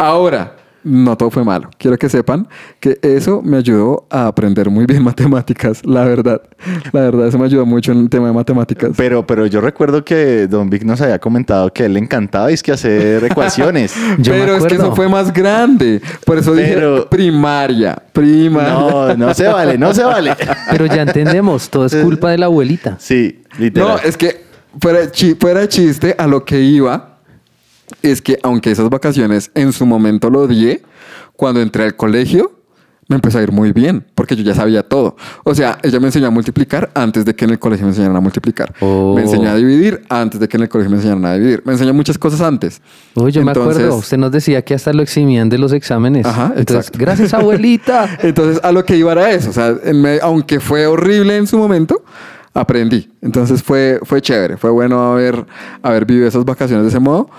Ahora, 0.05 0.55
no 0.83 1.17
todo 1.17 1.31
fue 1.31 1.43
malo. 1.43 1.71
Quiero 1.79 1.97
que 1.97 2.07
sepan 2.09 2.47
que 2.79 2.99
eso 3.01 3.41
me 3.43 3.57
ayudó 3.57 4.05
a 4.11 4.27
aprender 4.27 4.69
muy 4.69 4.85
bien 4.85 5.01
matemáticas, 5.11 5.81
la 5.83 6.03
verdad. 6.05 6.43
La 6.91 7.01
verdad, 7.01 7.27
eso 7.27 7.39
me 7.39 7.45
ayudó 7.45 7.65
mucho 7.65 7.91
en 7.91 8.01
el 8.01 8.09
tema 8.09 8.27
de 8.27 8.33
matemáticas. 8.33 8.91
Pero, 8.95 9.25
pero 9.25 9.47
yo 9.47 9.61
recuerdo 9.61 10.05
que 10.05 10.45
Don 10.45 10.69
Vic 10.69 10.83
nos 10.83 11.01
había 11.01 11.17
comentado 11.17 11.73
que 11.73 11.81
a 11.81 11.85
él 11.87 11.93
le 11.93 11.99
encantaba 12.01 12.51
es 12.51 12.61
que 12.61 12.71
hacer 12.71 13.23
ecuaciones. 13.31 13.95
Yo 14.19 14.33
me 14.33 14.41
Pero 14.41 14.57
es 14.57 14.65
que 14.65 14.75
eso 14.75 14.93
fue 14.95 15.09
más 15.09 15.33
grande. 15.33 16.03
Por 16.23 16.37
eso 16.37 16.53
Pero- 16.53 16.97
dije 16.97 17.07
primaria, 17.09 17.99
primaria. 18.13 18.69
No, 18.73 19.15
no 19.17 19.33
se 19.33 19.47
vale, 19.47 19.79
no 19.79 19.91
se 19.91 20.03
vale. 20.03 20.35
Pero 20.69 20.85
ya 20.85 21.01
entendemos, 21.01 21.67
todo 21.67 21.87
es 21.87 21.95
culpa 21.95 22.29
de 22.29 22.37
la 22.37 22.45
abuelita. 22.45 22.97
Sí, 22.99 23.41
literal. 23.57 23.89
No, 23.89 23.97
es 23.97 24.15
que 24.15 24.45
fuera, 24.79 24.99
fuera 25.39 25.61
de 25.61 25.67
chiste, 25.67 26.13
a 26.15 26.27
lo 26.27 26.45
que 26.45 26.61
iba 26.61 27.14
es 28.01 28.21
que 28.21 28.39
aunque 28.43 28.71
esas 28.71 28.89
vacaciones 28.89 29.51
en 29.55 29.71
su 29.73 29.85
momento 29.85 30.29
lo 30.29 30.41
odié, 30.41 30.81
cuando 31.35 31.61
entré 31.61 31.83
al 31.83 31.95
colegio 31.95 32.51
me 33.07 33.17
empezó 33.17 33.37
a 33.37 33.43
ir 33.43 33.51
muy 33.51 33.71
bien, 33.71 34.03
porque 34.15 34.35
yo 34.35 34.41
ya 34.41 34.55
sabía 34.55 34.81
todo. 34.81 35.15
O 35.43 35.53
sea, 35.53 35.77
ella 35.83 35.99
me 35.99 36.07
enseñó 36.07 36.25
a 36.25 36.29
multiplicar 36.31 36.89
antes 36.95 37.23
de 37.23 37.35
que 37.35 37.45
en 37.45 37.51
el 37.51 37.59
colegio 37.59 37.85
me 37.85 37.91
enseñaran 37.91 38.17
a 38.17 38.19
multiplicar. 38.19 38.73
Oh. 38.79 39.13
Me 39.15 39.21
enseñó 39.21 39.51
a 39.51 39.55
dividir 39.55 40.01
antes 40.09 40.39
de 40.39 40.47
que 40.47 40.57
en 40.57 40.63
el 40.63 40.69
colegio 40.69 40.89
me 40.89 40.95
enseñaran 40.97 41.23
a 41.23 41.35
dividir. 41.35 41.61
Me 41.65 41.73
enseñó 41.73 41.93
muchas 41.93 42.17
cosas 42.17 42.41
antes. 42.41 42.81
Uy, 43.13 43.31
yo 43.31 43.43
me 43.45 43.51
Entonces- 43.51 43.75
acuerdo, 43.77 43.97
usted 43.97 44.17
nos 44.17 44.31
decía 44.31 44.63
que 44.63 44.73
hasta 44.73 44.91
lo 44.91 45.03
eximían 45.03 45.49
de 45.49 45.59
los 45.59 45.71
exámenes. 45.73 46.25
Ajá, 46.25 46.45
Entonces, 46.55 46.77
exacto. 46.87 46.97
gracias 46.99 47.33
abuelita. 47.35 48.09
Entonces, 48.23 48.59
a 48.63 48.71
lo 48.71 48.83
que 48.83 48.97
iba 48.97 49.11
era 49.11 49.29
eso. 49.29 49.51
O 49.51 49.53
sea, 49.53 49.75
me- 49.93 50.17
aunque 50.23 50.59
fue 50.59 50.87
horrible 50.87 51.37
en 51.37 51.45
su 51.45 51.59
momento, 51.59 52.03
aprendí. 52.55 53.11
Entonces, 53.21 53.61
fue, 53.61 53.99
fue 54.01 54.19
chévere. 54.19 54.57
Fue 54.57 54.71
bueno 54.71 55.11
haber, 55.11 55.45
haber 55.83 56.05
vivido 56.05 56.27
esas 56.27 56.43
vacaciones 56.43 56.85
de 56.85 56.89
ese 56.89 56.99
modo. 56.99 57.29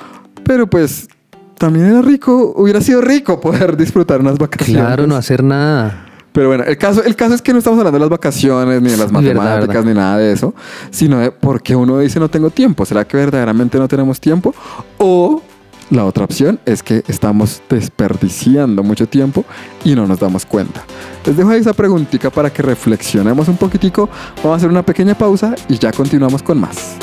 Pero, 0.46 0.68
pues, 0.68 1.08
también 1.58 1.86
era 1.86 2.02
rico. 2.02 2.54
Hubiera 2.56 2.80
sido 2.80 3.00
rico 3.00 3.40
poder 3.40 3.76
disfrutar 3.78 4.20
unas 4.20 4.38
vacaciones. 4.38 4.84
Claro, 4.84 5.06
no 5.06 5.16
hacer 5.16 5.42
nada. 5.42 6.06
Pero 6.32 6.48
bueno, 6.48 6.64
el 6.64 6.76
caso, 6.76 7.02
el 7.02 7.16
caso 7.16 7.34
es 7.34 7.40
que 7.40 7.52
no 7.52 7.58
estamos 7.58 7.78
hablando 7.78 7.96
de 7.96 8.00
las 8.00 8.10
vacaciones, 8.10 8.82
ni 8.82 8.90
de 8.90 8.96
las 8.98 9.10
verdad, 9.12 9.34
matemáticas, 9.34 9.68
verdad. 9.68 9.84
ni 9.84 9.94
nada 9.94 10.18
de 10.18 10.32
eso, 10.32 10.54
sino 10.90 11.18
de 11.18 11.30
por 11.30 11.62
qué 11.62 11.74
uno 11.74 11.98
dice 11.98 12.20
no 12.20 12.28
tengo 12.28 12.50
tiempo. 12.50 12.84
¿Será 12.84 13.06
que 13.06 13.16
verdaderamente 13.16 13.78
no 13.78 13.88
tenemos 13.88 14.20
tiempo? 14.20 14.54
O 14.98 15.42
la 15.88 16.04
otra 16.04 16.24
opción 16.24 16.60
es 16.66 16.82
que 16.82 17.02
estamos 17.08 17.62
desperdiciando 17.70 18.82
mucho 18.82 19.08
tiempo 19.08 19.46
y 19.82 19.94
no 19.94 20.06
nos 20.06 20.20
damos 20.20 20.44
cuenta. 20.44 20.84
Les 21.24 21.38
dejo 21.38 21.48
ahí 21.48 21.60
esa 21.60 21.72
preguntita 21.72 22.28
para 22.28 22.52
que 22.52 22.60
reflexionemos 22.60 23.48
un 23.48 23.56
poquitico. 23.56 24.08
Vamos 24.38 24.52
a 24.52 24.56
hacer 24.56 24.68
una 24.68 24.82
pequeña 24.84 25.16
pausa 25.16 25.54
y 25.70 25.78
ya 25.78 25.90
continuamos 25.90 26.42
con 26.42 26.60
más. 26.60 26.98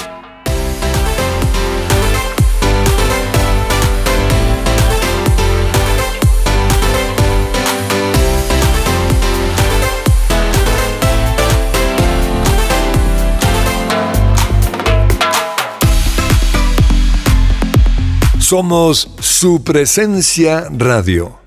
Somos 18.53 19.09
su 19.19 19.63
presencia 19.63 20.67
radio. 20.69 21.39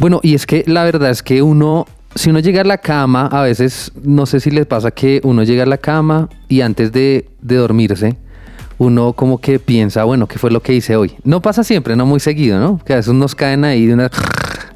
Bueno, 0.00 0.18
y 0.24 0.34
es 0.34 0.44
que 0.44 0.64
la 0.66 0.82
verdad 0.82 1.10
es 1.10 1.22
que 1.22 1.40
uno, 1.40 1.86
si 2.16 2.30
uno 2.30 2.40
llega 2.40 2.62
a 2.62 2.64
la 2.64 2.78
cama, 2.78 3.28
a 3.30 3.42
veces, 3.42 3.92
no 4.02 4.26
sé 4.26 4.40
si 4.40 4.50
les 4.50 4.66
pasa 4.66 4.90
que 4.90 5.20
uno 5.22 5.44
llega 5.44 5.62
a 5.62 5.66
la 5.66 5.78
cama 5.78 6.28
y 6.48 6.62
antes 6.62 6.90
de, 6.90 7.30
de 7.40 7.54
dormirse, 7.54 8.16
uno 8.78 9.12
como 9.12 9.40
que 9.40 9.60
piensa, 9.60 10.02
bueno, 10.02 10.26
¿qué 10.26 10.36
fue 10.40 10.50
lo 10.50 10.60
que 10.60 10.74
hice 10.74 10.96
hoy? 10.96 11.14
No 11.22 11.40
pasa 11.40 11.62
siempre, 11.62 11.94
no 11.94 12.06
muy 12.06 12.18
seguido, 12.18 12.58
¿no? 12.58 12.80
Que 12.84 12.94
a 12.94 12.96
veces 12.96 13.14
nos 13.14 13.36
caen 13.36 13.64
ahí 13.64 13.86
de 13.86 13.94
una, 13.94 14.10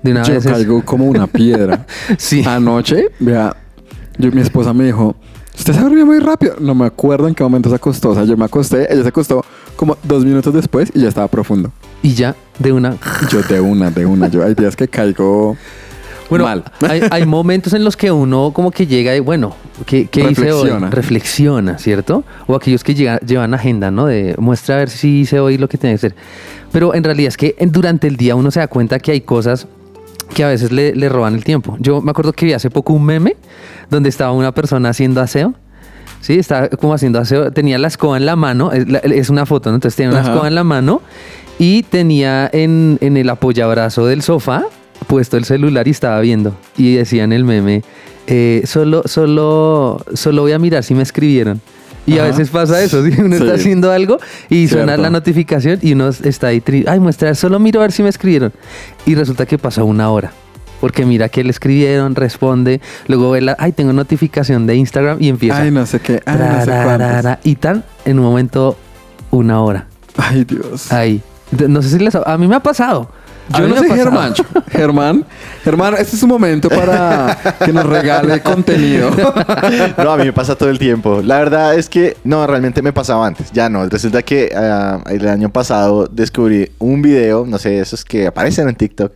de 0.05 0.11
una 0.13 0.23
Yo 0.23 0.35
vez. 0.35 0.45
caigo 0.45 0.85
como 0.85 1.07
una 1.07 1.27
piedra. 1.27 1.85
Sí. 2.17 2.45
Anoche, 2.47 3.09
vea, 3.19 3.57
yo, 4.19 4.31
mi 4.31 4.41
esposa 4.41 4.73
me 4.73 4.85
dijo, 4.85 5.17
¿usted 5.57 5.73
se 5.73 5.81
durmió 5.81 6.07
muy 6.07 6.19
rápido? 6.19 6.57
No 6.61 6.75
me 6.75 6.87
acuerdo 6.87 7.29
en 7.29 7.35
qué 7.35 7.43
momento 7.43 7.69
se 7.69 7.77
acostó. 7.77 8.11
O 8.11 8.15
sea, 8.15 8.25
yo 8.25 8.37
me 8.37 8.45
acosté, 8.45 8.93
ella 8.93 9.03
se 9.03 9.09
acostó 9.09 9.45
como 9.77 9.97
dos 10.03 10.25
minutos 10.25 10.53
después 10.55 10.91
y 10.95 11.01
ya 11.01 11.09
estaba 11.09 11.29
profundo. 11.29 11.71
Y 12.03 12.15
ya, 12.15 12.35
de 12.59 12.73
una... 12.73 12.97
Yo 13.31 13.43
de 13.43 13.61
una, 13.61 13.91
de 13.91 14.07
una. 14.07 14.29
Yo 14.29 14.45
hay 14.45 14.55
días 14.55 14.77
que 14.77 14.89
caigo 14.89 15.57
Bueno, 16.31 16.45
mal. 16.45 16.65
Hay, 16.89 17.03
hay 17.11 17.27
momentos 17.27 17.73
en 17.73 17.85
los 17.85 17.97
que 17.97 18.11
uno 18.11 18.53
como 18.53 18.71
que 18.71 18.87
llega 18.87 19.15
y 19.15 19.21
bueno, 19.21 19.55
¿qué, 19.85 20.07
qué 20.07 20.31
hice 20.31 20.53
hoy? 20.53 20.69
Reflexiona. 20.71 20.91
Reflexiona, 20.91 21.79
¿cierto? 21.79 22.25
O 22.47 22.55
aquellos 22.55 22.85
que 22.85 22.95
llegan, 22.95 23.19
llevan 23.21 23.55
agenda, 23.55 23.91
¿no? 23.91 24.07
De 24.07 24.35
muestra 24.39 24.77
a 24.77 24.79
ver 24.79 24.91
si 24.91 25.21
hice 25.21 25.41
hoy 25.41 25.59
lo 25.59 25.69
que 25.69 25.79
tiene 25.79 25.95
que 25.95 26.07
hacer. 26.07 26.15
Pero 26.73 26.95
en 26.95 27.05
realidad 27.05 27.29
es 27.29 27.37
que 27.37 27.57
durante 27.71 28.07
el 28.07 28.17
día 28.17 28.35
uno 28.35 28.51
se 28.51 28.61
da 28.61 28.69
cuenta 28.69 28.99
que 28.99 29.13
hay 29.13 29.21
cosas 29.21 29.67
que 30.35 30.45
a 30.45 30.49
veces 30.49 30.73
le, 30.73 30.95
le 30.95 31.09
roban 31.09 31.35
el 31.35 31.45
tiempo. 31.45 31.77
Yo 31.81 32.01
me 32.03 32.11
acuerdo 32.11 32.33
que 32.33 32.47
vi 32.47 32.53
hace 32.53 32.71
poco 32.71 32.93
un 32.93 33.05
meme 33.05 33.37
donde 33.91 34.09
estaba 34.09 34.33
una 34.33 34.53
persona 34.53 34.91
haciendo 34.91 35.21
aseo. 35.21 35.55
Sí, 36.21 36.39
estaba 36.39 36.69
como 36.69 36.95
haciendo 36.95 37.19
aseo. 37.21 37.53
Tenía 37.53 37.79
la 37.79 37.89
escoba 37.89 38.17
en 38.17 38.27
la 38.27 38.37
mano. 38.37 38.73
Es, 38.73 38.89
la- 38.89 38.99
es 38.99 39.31
una 39.31 39.47
foto, 39.47 39.71
¿no? 39.71 39.77
Entonces 39.77 39.97
tenía 39.97 40.11
una 40.11 40.21
Ajá. 40.21 40.31
escoba 40.31 40.49
en 40.49 40.55
la 40.55 40.65
mano 40.65 41.01
y 41.59 41.83
tenía 41.85 42.51
en, 42.53 42.99
en 43.01 43.17
el 43.17 43.31
apoyabrazo 43.31 44.07
del 44.07 44.23
sofá 44.23 44.65
puesto 45.07 45.37
el 45.37 45.45
celular 45.45 45.87
y 45.87 45.91
estaba 45.93 46.21
viendo. 46.21 46.57
Y 46.77 46.95
decía 46.97 47.25
en 47.25 47.33
el 47.33 47.45
meme, 47.45 47.83
eh, 48.27 48.63
solo, 48.67 49.03
solo, 49.05 50.05
solo 50.15 50.43
voy 50.43 50.53
a 50.53 50.59
mirar 50.59 50.83
si 50.83 50.95
me 50.95 51.03
escribieron. 51.03 51.61
Y 52.07 52.19
a 52.19 52.23
veces 52.25 52.51
pasa 52.51 52.81
eso, 52.83 53.03
¿sí? 53.05 53.11
uno 53.19 53.37
Sí. 53.37 53.43
está 53.43 53.55
haciendo 53.57 53.91
algo 53.93 54.19
y 54.49 54.69
suena 54.69 54.87
Cierto. 54.87 55.03
la 55.03 55.11
notificación 55.11 55.79
y 55.83 55.93
uno 55.93 56.09
está 56.09 56.47
ahí, 56.49 56.61
tri- 56.61 56.85
ay, 56.89 57.01
muestra, 57.01 57.35
solo 57.35 57.59
miro 57.59 57.81
a 57.81 57.83
ver 57.83 57.93
si 57.93 58.03
me 58.03 58.09
escribieron. 58.09 58.53
Y 59.07 59.15
resulta 59.15 59.45
que 59.47 59.59
pasó 59.59 59.85
una 59.85 60.11
hora. 60.11 60.33
Porque 60.81 61.07
mira 61.07 61.29
que 61.31 61.43
le 61.43 61.51
escribieron, 61.51 62.15
responde, 62.15 62.81
luego 63.09 63.31
ve 63.31 63.41
la, 63.41 63.57
ay, 63.59 63.73
tengo 63.73 63.93
notificación 63.95 64.67
de 64.67 64.77
Instagram 64.77 65.17
y 65.21 65.31
empieza. 65.31 65.63
Ay, 65.63 65.71
no 65.71 65.87
sé 65.87 66.01
qué. 66.01 66.23
Ay, 66.27 66.37
no 66.39 66.65
sé 66.65 66.71
cuántos. 66.85 67.39
Y 67.45 67.55
tan, 67.57 67.83
en 68.05 68.19
un 68.19 68.25
momento, 68.27 68.77
una 69.31 69.61
hora. 69.63 69.87
Ay, 70.19 70.45
Dios. 70.45 70.93
Ahí. 70.93 71.23
No 71.67 71.81
sé 71.81 71.89
si 71.89 71.99
les 71.99 72.15
ha- 72.15 72.23
a 72.31 72.37
mí 72.37 72.47
me 72.47 72.57
ha 72.57 72.61
pasado. 72.61 73.11
Yo 73.49 73.69
no 73.69 73.77
sé. 73.77 73.89
Germán. 73.95 74.35
Germán, 74.71 75.25
Germán, 75.63 75.95
este 75.99 76.17
es 76.17 76.23
un 76.23 76.29
momento 76.31 76.69
para 76.69 77.39
que 77.65 77.73
nos 77.73 77.87
regale 77.87 78.41
contenido. 78.43 79.11
No, 79.97 80.11
a 80.11 80.17
mí 80.17 80.25
me 80.25 80.33
pasa 80.33 80.57
todo 80.57 80.69
el 80.69 80.79
tiempo. 80.79 81.23
La 81.23 81.39
verdad 81.39 81.75
es 81.77 81.89
que 81.89 82.17
no, 82.25 82.47
realmente 82.47 82.83
me 82.83 82.93
pasaba 82.93 83.27
antes. 83.27 83.53
Ya 83.53 83.69
no. 83.69 83.89
Resulta 83.89 84.23
que 84.23 84.51
ah, 84.55 85.01
el 85.09 85.29
año 85.29 85.51
pasado 85.51 86.09
descubrí 86.11 86.71
un 86.79 87.03
video, 87.03 87.47
no 87.47 87.59
sé, 87.59 87.79
esos 87.79 88.05
que 88.05 88.27
aparecen 88.27 88.69
en 88.69 88.75
TikTok, 88.75 89.13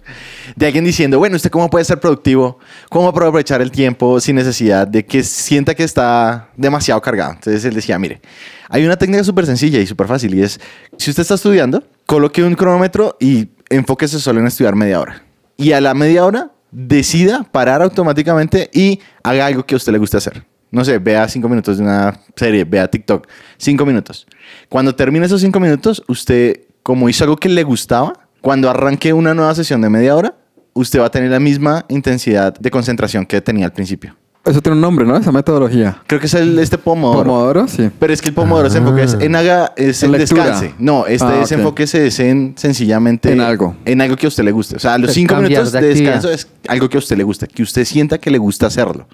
de 0.57 0.67
alguien 0.67 0.85
diciendo, 0.85 1.19
bueno, 1.19 1.37
¿usted 1.37 1.51
cómo 1.51 1.69
puede 1.69 1.85
ser 1.85 1.99
productivo? 2.01 2.59
¿Cómo 2.89 3.09
aprovechar 3.09 3.61
el 3.61 3.71
tiempo 3.71 4.21
sin 4.21 4.37
necesidad 4.37 4.87
de 4.87 5.05
que 5.05 5.23
sienta 5.23 5.75
que 5.75 5.85
está 5.85 6.49
demasiado 6.57 7.01
cargado? 7.01 7.33
Entonces 7.33 7.65
él 7.65 7.75
decía, 7.75 7.99
mire, 7.99 8.21
hay 8.69 8.85
una 8.85 8.97
técnica 8.97 9.25
súper 9.25 9.47
sencilla 9.47 9.81
y 9.81 9.87
súper 9.87 10.07
fácil 10.07 10.35
y 10.35 10.43
es, 10.43 10.61
si 10.97 11.11
usted 11.11 11.23
está 11.23 11.35
estudiando, 11.35 11.83
coloque 12.07 12.43
un 12.43 12.55
cronómetro 12.55 13.17
y 13.21 13.49
enfóquese 13.71 14.19
solo 14.19 14.41
en 14.41 14.47
estudiar 14.47 14.75
media 14.75 15.01
hora. 15.01 15.23
Y 15.57 15.73
a 15.73 15.81
la 15.81 15.95
media 15.95 16.27
hora 16.27 16.51
decida 16.71 17.45
parar 17.51 17.83
automáticamente 17.83 18.69
y 18.73 19.01
haga 19.23 19.47
algo 19.47 19.65
que 19.65 19.75
a 19.75 19.77
usted 19.77 19.93
le 19.93 19.99
guste 19.99 20.17
hacer. 20.17 20.45
No 20.71 20.85
sé, 20.85 20.99
vea 20.99 21.27
cinco 21.29 21.49
minutos 21.49 21.79
de 21.79 21.85
una 21.85 22.21
serie, 22.37 22.65
vea 22.65 22.89
TikTok, 22.89 23.27
cinco 23.57 23.85
minutos. 23.85 24.27
Cuando 24.69 24.95
termine 24.95 25.27
esos 25.27 25.41
cinco 25.41 25.59
minutos, 25.59 26.03
usted, 26.07 26.61
como 26.83 27.09
hizo 27.09 27.25
algo 27.25 27.37
que 27.37 27.49
le 27.49 27.65
gustaba, 27.65 28.13
cuando 28.41 28.71
arranque 28.71 29.13
una 29.13 29.35
nueva 29.35 29.55
sesión 29.55 29.81
de 29.81 29.91
media 29.91 30.15
hora, 30.15 30.35
usted 30.73 31.01
va 31.01 31.07
a 31.07 31.11
tener 31.11 31.31
la 31.31 31.41
misma 31.41 31.85
intensidad 31.89 32.55
de 32.55 32.71
concentración 32.71 33.27
que 33.27 33.41
tenía 33.41 33.67
al 33.67 33.73
principio. 33.73 34.17
Eso 34.45 34.63
tiene 34.63 34.75
un 34.77 34.81
nombre, 34.81 35.05
¿no? 35.05 35.17
Esa 35.17 35.31
metodología. 35.33 36.03
Creo 36.07 36.19
que 36.19 36.25
es 36.27 36.33
el, 36.35 36.59
este 36.59 36.79
pomodoro. 36.79 37.25
Pomodoro, 37.25 37.69
sí. 37.69 37.91
Pero 37.99 38.13
es 38.13 38.23
que 38.23 38.29
el 38.31 38.35
pomodoro 38.35 38.71
se 38.71 38.79
enfoca 38.79 39.03
es 39.03 39.15
en 39.21 39.37
haga, 39.37 39.73
es 39.77 40.03
En 40.03 40.15
en 40.15 40.21
descanse. 40.21 40.75
No, 40.79 41.07
este 41.07 41.27
Ah, 41.27 41.41
es 41.43 41.53
ok. 41.53 41.59
enfóquese 41.59 42.07
es 42.07 42.19
en 42.21 42.55
sencillamente 42.57 43.31
En 43.33 43.41
algo. 43.41 43.77
En 43.85 44.01
algo 44.01 44.17
que 44.17 44.27
a 44.27 44.29
usted 44.29 44.43
le 44.45 44.53
guste. 44.53 44.77
O 44.77 44.79
sea, 44.79 44.97
los 44.97 45.11
Es 45.11 45.15
cinco 45.15 45.35
cambiar 45.35 45.51
minutos 45.51 45.73
de 45.73 45.81
de, 45.83 45.89
descanso 45.89 46.31
es 46.31 46.49
algo 46.69 46.89
que 46.89 46.97
a 46.97 47.01
usted 47.01 47.19
le 47.19 47.23
gusta, 47.25 47.47
que 47.47 47.63
usted 47.63 47.85
sienta 47.85 48.17
que 48.17 48.31
le 48.31 48.39
gusta 48.39 48.67
hacerlo. 48.67 49.07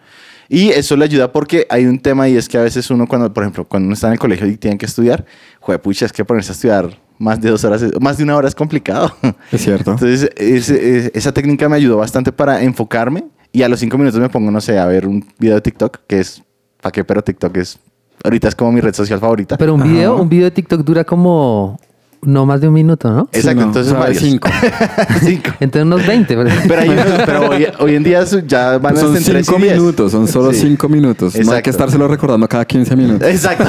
Y 0.49 0.68
eso 0.68 0.95
le 0.97 1.04
ayuda 1.04 1.33
porque 1.33 1.66
hay 1.71 1.87
un 1.87 1.99
tema 1.99 2.28
y 2.28 2.37
es 2.37 2.49
que 2.49 2.56
a 2.56 2.62
veces 2.62 2.88
uno 2.90 3.09
cuando, 3.09 3.33
por 3.35 3.42
ejemplo, 3.42 3.64
cuando 3.64 3.87
uno 3.87 3.95
está 3.95 4.06
en 4.06 4.12
el 4.12 4.18
colegio 4.21 4.47
y 4.47 4.56
tiene 4.56 4.78
que 4.78 4.87
estudiar, 4.87 5.25
joder, 5.59 5.83
pucha, 5.83 6.06
es 6.06 6.12
que 6.12 6.25
ponerse 6.25 6.52
a 6.52 6.54
estudiar 6.54 7.00
más 7.18 7.40
de 7.40 7.50
dos 7.50 7.64
horas, 7.64 7.83
es- 7.83 8.00
más 8.00 8.16
de 8.16 8.23
una 8.23 8.37
hora 8.37 8.47
es 8.47 8.54
complicado. 8.54 9.12
Es 9.50 9.62
cierto. 9.64 9.90
Entonces, 9.90 10.30
ese- 10.37 10.99
es- 10.99 11.11
esa 11.14 11.33
técnica 11.33 11.68
me 11.68 11.75
ayudó 11.75 11.97
bastante 11.97 12.30
para 12.30 12.62
enfocarme 12.62 13.25
y 13.56 13.62
a 13.62 13.70
los 13.70 13.80
cinco 13.80 13.96
minutos 13.96 14.20
me 14.20 14.28
pongo, 14.28 14.50
no 14.50 14.60
sé, 14.60 14.78
a 14.78 14.84
ver 14.84 15.06
un 15.06 15.25
video 15.38 15.54
de 15.54 15.62
TikTok, 15.62 16.00
que 16.06 16.20
es, 16.20 16.42
¿para 16.82 16.92
qué? 16.92 17.04
Pero 17.04 17.25
TikTok 17.25 17.56
es, 17.56 17.78
ahorita 18.22 18.48
es 18.48 18.54
como 18.54 18.70
mi 18.70 18.82
red 18.82 18.92
social 18.92 19.18
favorita. 19.18 19.56
Pero 19.56 19.72
un 19.72 19.80
Ajá. 19.80 19.90
video, 19.90 20.20
un 20.20 20.28
video 20.28 20.44
de 20.44 20.50
TikTok 20.50 20.82
dura 20.82 21.04
como 21.04 21.80
no 22.23 22.46
más 22.46 22.61
de 22.61 22.68
un 22.68 22.75
minuto, 22.75 23.11
¿no? 23.11 23.28
Sí, 23.32 23.38
Exacto, 23.40 23.61
no, 23.61 23.66
entonces 23.68 23.92
varios. 23.92 24.18
cinco. 24.23 24.49
Cinco. 25.20 25.50
Entre 25.61 25.82
unos 25.82 26.06
20. 26.06 26.37
Pero, 26.66 26.80
hay 26.80 26.88
unos- 26.88 27.04
pero 27.25 27.49
hoy, 27.50 27.66
hoy 27.78 27.94
en 27.94 28.02
día 28.02 28.25
ya 28.46 28.78
van 28.78 28.96
son 28.96 29.16
en 29.16 29.23
tres 29.25 29.46
cinco 29.46 29.58
minutos, 29.58 30.12
son 30.12 30.26
solo 30.28 30.52
Sí. 30.52 30.61
cinco 30.62 30.88
minutos. 30.88 31.35
No 31.44 31.52
hay 31.52 31.62
que 31.62 31.70
estárselo 31.70 32.08
recordando 32.08 32.49
cada 32.49 32.64
15 32.64 32.96
minutos. 32.96 33.28
Exacto. 33.28 33.64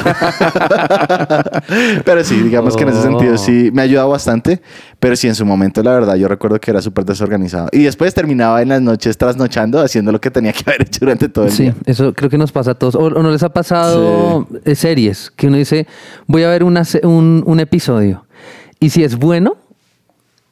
pero 2.04 2.24
sí, 2.24 2.40
digamos 2.42 2.76
que 2.76 2.82
en 2.82 2.88
ese 2.90 3.02
sentido 3.02 3.34
Oh. 3.34 3.38
sí 3.38 3.70
me 3.72 3.82
ha 3.82 3.84
ayudado 3.84 4.08
bastante. 4.10 4.60
Pero 5.00 5.14
sí, 5.14 5.28
en 5.28 5.34
su 5.36 5.44
momento, 5.46 5.80
la 5.82 5.92
verdad, 5.92 6.16
yo 6.16 6.26
recuerdo 6.26 6.58
que 6.58 6.70
era 6.72 6.82
súper 6.82 7.04
desorganizado. 7.04 7.68
Y 7.70 7.84
después 7.84 8.12
terminaba 8.14 8.60
en 8.62 8.70
las 8.70 8.82
noches 8.82 9.16
trasnochando, 9.16 9.80
haciendo 9.80 10.10
lo 10.10 10.20
que 10.20 10.30
tenía 10.30 10.52
que 10.52 10.64
haber 10.66 10.82
hecho 10.82 10.98
durante 11.00 11.28
todo 11.28 11.44
el 11.44 11.52
Sí, 11.52 11.64
día. 11.64 11.74
eso 11.86 12.12
creo 12.14 12.28
que 12.28 12.38
nos 12.38 12.50
pasa 12.50 12.72
a 12.72 12.74
todos. 12.74 12.96
O, 12.96 13.00
o 13.02 13.22
no 13.22 13.30
les 13.30 13.42
ha 13.44 13.50
pasado 13.50 14.48
eh, 14.64 14.74
series 14.74 15.30
que 15.36 15.46
uno 15.46 15.56
dice, 15.56 15.86
voy 16.26 16.42
a 16.42 16.48
ver 16.48 16.64
una 16.64 16.82
un 17.04 17.60
episodio. 17.60 18.24
Y 18.80 18.90
si 18.90 19.02
es 19.04 19.16
bueno, 19.16 19.56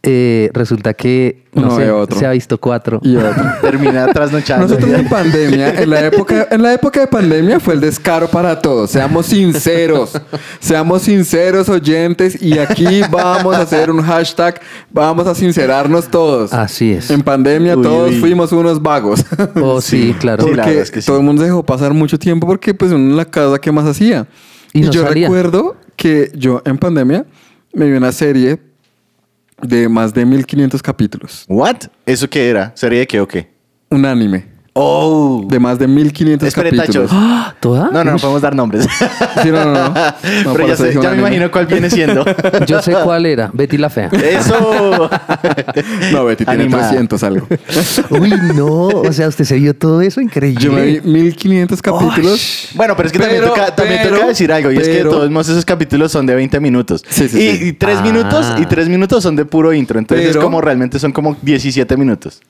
eh, 0.09 0.51
resulta 0.53 0.95
que 0.95 1.43
no 1.53 1.63
Uno 1.63 1.77
sé, 1.77 1.83
ve 1.85 1.91
otro. 1.91 2.17
se 2.19 2.27
ha 2.27 2.31
visto 2.31 2.59
cuatro. 2.61 3.01
Y 3.03 3.17
otro. 3.17 3.43
Termina 3.61 4.07
trasnochando. 4.13 4.69
Nosotros 4.69 4.91
en 5.01 5.09
pandemia, 5.09 5.81
en 5.83 5.91
la 5.91 6.07
época, 6.07 6.47
en 6.51 6.63
la 6.63 6.73
época 6.75 7.01
de 7.01 7.07
pandemia 7.09 7.59
fue 7.59 7.75
el 7.75 7.81
descaro 7.81 8.29
para 8.29 8.61
todos. 8.61 8.91
Seamos 8.91 9.27
sinceros, 9.27 10.13
seamos 10.61 11.03
sinceros 11.03 11.69
oyentes 11.69 12.41
y 12.41 12.57
aquí 12.59 13.01
vamos 13.11 13.57
a 13.57 13.63
hacer 13.63 13.91
un 13.91 14.01
hashtag, 14.01 14.61
vamos 14.93 15.27
a 15.27 15.35
sincerarnos 15.35 16.07
todos. 16.09 16.53
Así 16.53 16.93
es. 16.93 17.11
En 17.11 17.23
pandemia 17.23 17.77
Uy, 17.77 17.83
todos 17.83 18.11
uy. 18.11 18.21
fuimos 18.21 18.53
unos 18.53 18.81
vagos. 18.81 19.25
Oh, 19.61 19.81
sí, 19.81 20.15
claro. 20.21 20.45
Sí, 20.45 20.51
la 20.51 20.57
porque 20.57 20.69
verdad 20.71 20.83
es 20.83 20.91
que 20.93 21.01
sí. 21.01 21.07
todo 21.07 21.17
el 21.19 21.25
mundo 21.25 21.43
dejó 21.43 21.65
pasar 21.65 21.93
mucho 21.95 22.17
tiempo 22.19 22.47
porque 22.47 22.75
pues 22.75 22.93
uno 22.93 23.11
en 23.11 23.17
la 23.17 23.25
casa 23.25 23.59
qué 23.59 23.73
más 23.73 23.87
hacía. 23.87 24.27
Y 24.73 24.81
Y, 24.81 24.83
no 24.83 24.93
yo 24.93 25.03
salía. 25.03 25.27
recuerdo 25.27 25.77
que 25.97 26.31
yo 26.35 26.63
en 26.65 26.79
pandemia 26.79 27.25
me 27.77 27.87
vi 27.91 27.93
una 27.97 28.11
serie 28.11 28.59
de 29.61 29.87
más 29.89 30.15
de 30.15 30.25
1500 30.25 30.83
capítulos, 30.83 31.45
¿What? 31.47 31.77
¿Eso 32.07 32.29
qué 32.29 32.49
era? 32.49 32.73
¿Sería 32.75 33.01
de 33.01 33.07
qué 33.07 33.21
o 33.21 33.29
qué? 33.29 33.51
un 33.91 34.05
anime 34.05 34.56
Oh. 34.79 35.47
de 35.49 35.59
más 35.59 35.79
de 35.79 35.87
1500 35.89 36.47
Espere, 36.49 36.71
capítulos. 36.77 37.09
Tacho. 37.11 37.19
¡Ah! 37.19 37.55
¿Toda? 37.61 37.91
No, 37.91 38.05
no, 38.05 38.13
no 38.13 38.19
podemos 38.19 38.43
dar 38.43 38.55
nombres. 38.55 38.87
Sí, 39.43 39.51
no, 39.51 39.65
no, 39.65 39.73
no. 39.73 39.95
No, 40.45 40.53
Pero 40.53 40.67
ya, 40.69 40.77
sé- 40.77 40.95
ya 41.01 41.11
me 41.13 41.19
imagino 41.19 41.51
cuál 41.51 41.67
viene 41.67 41.89
siendo. 41.89 42.25
Yo 42.67 42.83
sé 42.83 42.93
cuál 43.03 43.25
era. 43.27 43.51
Betty 43.53 43.79
la 43.79 43.89
Fea. 43.91 44.09
Eso. 44.09 45.09
No, 46.13 46.25
Betty 46.25 46.45
tiene 46.45 46.63
Animada. 46.65 46.89
300 46.91 47.23
algo. 47.23 47.47
Uy, 48.11 48.31
no. 48.55 48.67
O 48.89 49.13
sea, 49.13 49.29
usted 49.29 49.45
se 49.45 49.57
vio 49.57 49.75
todo 49.75 50.01
eso 50.03 50.21
increíble. 50.21 50.63
Yo 50.63 50.73
me 50.73 50.83
vi 50.85 51.01
1500 51.01 51.81
capítulos. 51.83 52.69
Bueno, 52.75 52.95
pero 52.97 53.07
es 53.07 53.13
que 53.13 53.19
también, 53.19 53.41
Pero, 53.43 53.55
toca, 53.55 53.75
también 53.75 54.01
pero, 54.03 54.17
toca 54.17 54.29
decir 54.29 54.53
algo. 54.53 54.71
Y 54.73 54.77
es 54.79 54.89
que 54.89 55.03
todos 55.05 55.31
modos 55.31 55.49
esos 55.49 55.65
capítulos 55.65 56.13
son 56.13 56.27
de 56.27 56.35
20 56.35 56.61
minutos. 56.61 57.03
Sí, 57.09 57.29
sí, 57.29 57.39
y, 57.39 57.57
sí. 57.57 57.65
y 57.69 57.73
tres 57.73 57.99
Ah. 58.01 58.03
minutos 58.03 58.47
y 58.59 58.67
tres 58.67 58.89
minutos 58.89 59.23
son 59.23 59.37
de 59.37 59.45
puro 59.45 59.73
intro. 59.73 59.99
Entonces 59.99 60.27
Pero- 60.29 60.41
es 60.41 60.45
como 60.45 60.61
realmente 60.61 60.99
son 60.99 61.13
como 61.13 61.37
17 61.43 61.97
minutos. 61.97 62.41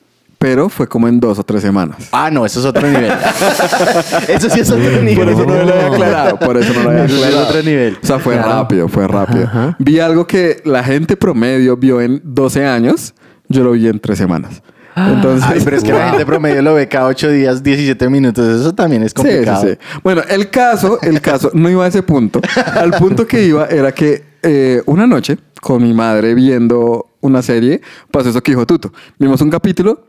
Pero 0.47 0.69
fue 0.69 0.87
como 0.87 1.09
en 1.09 1.19
dos 1.19 1.41
o 1.41 1.43
tres 1.43 1.61
semanas. 1.61 1.97
Ah, 2.13 2.31
no, 2.31 2.47
eso 2.47 2.61
es 2.61 2.67
otro 2.67 2.87
nivel. 2.89 3.11
eso 4.29 4.49
sí 4.49 4.61
es 4.61 4.71
otro 4.71 5.03
nivel. 5.03 5.17
Por 5.17 5.29
eso 5.29 5.45
no 5.45 5.55
lo 5.55 5.61
había 5.75 5.87
aclarado. 5.89 6.39
Por 6.39 6.57
eso 6.57 6.73
no 6.73 6.83
lo 6.85 6.91
había 6.91 7.05
Eso 7.07 7.17
es 7.19 7.25
aclarado. 7.25 7.49
otro 7.49 7.63
nivel. 7.65 7.99
O 8.01 8.07
sea, 8.07 8.19
fue 8.21 8.35
Claro. 8.35 8.49
rápido, 8.51 8.89
fue 8.89 9.09
rápido. 9.09 9.45
Ajá. 9.45 9.77
Vi 9.81 9.99
algo 9.99 10.25
que 10.27 10.63
la 10.65 10.85
gente 10.85 11.17
promedio 11.17 11.77
vio 11.77 12.01
en 12.01 12.21
12 12.23 12.65
años. 12.65 13.13
Yo 13.49 13.65
lo 13.65 13.73
vi 13.73 13.89
en 13.89 13.99
tres 13.99 14.19
semanas. 14.19 14.63
Entonces, 14.95 15.49
Ay, 15.53 15.61
pero 15.65 15.77
es 15.77 15.83
que 15.83 15.93
la 15.93 15.99
wow. 16.03 16.09
gente 16.11 16.25
promedio 16.27 16.63
lo 16.63 16.75
ve 16.75 16.87
cada 16.89 17.07
8 17.07 17.29
días, 17.31 17.63
17 17.63 18.09
minutos. 18.09 18.61
Eso 18.61 18.73
también 18.73 19.03
es 19.03 19.11
Sí, 19.17 19.23
sí, 19.23 19.29
complicado. 19.29 19.67
sí. 19.67 19.79
Bueno, 20.05 20.23
el 20.29 20.49
caso, 20.49 20.99
el 21.03 21.21
caso, 21.21 21.51
no 21.55 21.69
iba 21.69 21.85
a 21.85 21.89
ese 21.89 22.03
punto. 22.05 22.41
Al 22.75 22.93
punto 22.93 23.27
que 23.27 23.43
iba 23.45 23.67
era 23.67 23.93
que 23.93 24.23
eh, 24.43 24.81
una 24.87 25.07
noche, 25.09 25.39
con 25.61 25.83
mi 25.83 25.93
madre 25.93 26.35
viendo 26.35 27.09
una 27.21 27.43
serie, 27.43 27.81
pasó 28.11 28.29
eso 28.31 28.41
que 28.43 28.53
dijo 28.53 28.65
Tuto. 28.65 28.93
Vimos 29.19 29.41
un 29.41 29.51
capítulo 29.51 30.07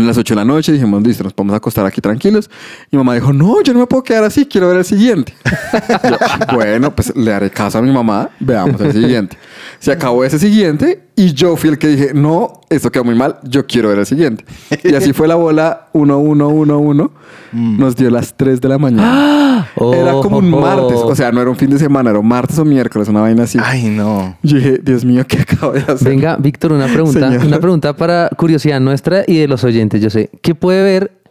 a 0.00 0.06
las 0.06 0.16
8 0.16 0.34
de 0.34 0.40
la 0.40 0.44
noche, 0.44 0.72
dijimos, 0.72 1.02
listo, 1.02 1.24
nos 1.24 1.32
podemos 1.32 1.56
acostar 1.56 1.84
aquí 1.86 2.00
tranquilos. 2.00 2.50
Y 2.90 2.96
mamá 2.96 3.14
dijo, 3.14 3.32
no, 3.32 3.62
yo 3.62 3.72
no 3.72 3.80
me 3.80 3.86
puedo 3.86 4.02
quedar 4.02 4.24
así, 4.24 4.46
quiero 4.46 4.68
ver 4.68 4.78
el 4.78 4.84
siguiente. 4.84 5.34
Yo, 6.08 6.18
bueno, 6.54 6.94
pues 6.94 7.14
le 7.16 7.32
haré 7.32 7.50
caso 7.50 7.78
a 7.78 7.82
mi 7.82 7.90
mamá, 7.90 8.30
veamos 8.40 8.80
el 8.80 8.92
siguiente. 8.92 9.36
Se 9.82 9.90
acabó 9.90 10.22
ese 10.24 10.38
siguiente 10.38 11.08
y 11.16 11.32
yo 11.32 11.56
fui 11.56 11.68
el 11.70 11.76
que 11.76 11.88
dije, 11.88 12.10
no, 12.14 12.60
esto 12.70 12.92
quedó 12.92 13.02
muy 13.02 13.16
mal, 13.16 13.38
yo 13.42 13.66
quiero 13.66 13.88
ver 13.88 13.98
el 13.98 14.06
siguiente. 14.06 14.44
Y 14.84 14.94
así 14.94 15.12
fue 15.12 15.26
la 15.26 15.34
bola 15.34 15.88
1, 15.92 16.18
1, 16.18 16.48
1, 16.48 16.78
1. 16.78 17.10
Nos 17.52 17.96
dio 17.96 18.08
las 18.08 18.36
3 18.36 18.60
de 18.60 18.68
la 18.68 18.78
mañana. 18.78 19.66
Era 19.76 20.12
como 20.22 20.38
un 20.38 20.54
Oh. 20.54 20.60
martes, 20.60 20.98
o 21.02 21.14
sea, 21.16 21.32
no 21.32 21.40
era 21.40 21.50
un 21.50 21.56
fin 21.56 21.68
de 21.68 21.80
semana, 21.80 22.10
era 22.10 22.20
un 22.20 22.28
martes 22.28 22.56
o 22.60 22.64
miércoles, 22.64 23.08
una 23.08 23.22
vaina 23.22 23.42
así. 23.42 23.58
Ay, 23.60 23.88
no. 23.88 24.36
Yo 24.44 24.58
dije, 24.58 24.78
Dios 24.78 25.04
mío, 25.04 25.24
¿qué 25.26 25.40
acabo 25.40 25.72
de 25.72 25.80
hacer? 25.80 26.08
Venga, 26.10 26.36
Víctor, 26.36 26.70
una 26.72 26.86
pregunta. 26.86 27.28
Señor. 27.30 27.44
Una 27.46 27.58
pregunta 27.58 27.96
para 27.96 28.30
curiosidad 28.36 28.78
nuestra 28.80 29.24
y 29.26 29.36
de 29.38 29.48
los 29.48 29.64
oyentes. 29.64 30.00
Yo 30.00 30.10
sé, 30.10 30.30
¿qué 30.42 30.54
puede 30.54 30.84
ver 30.84 31.21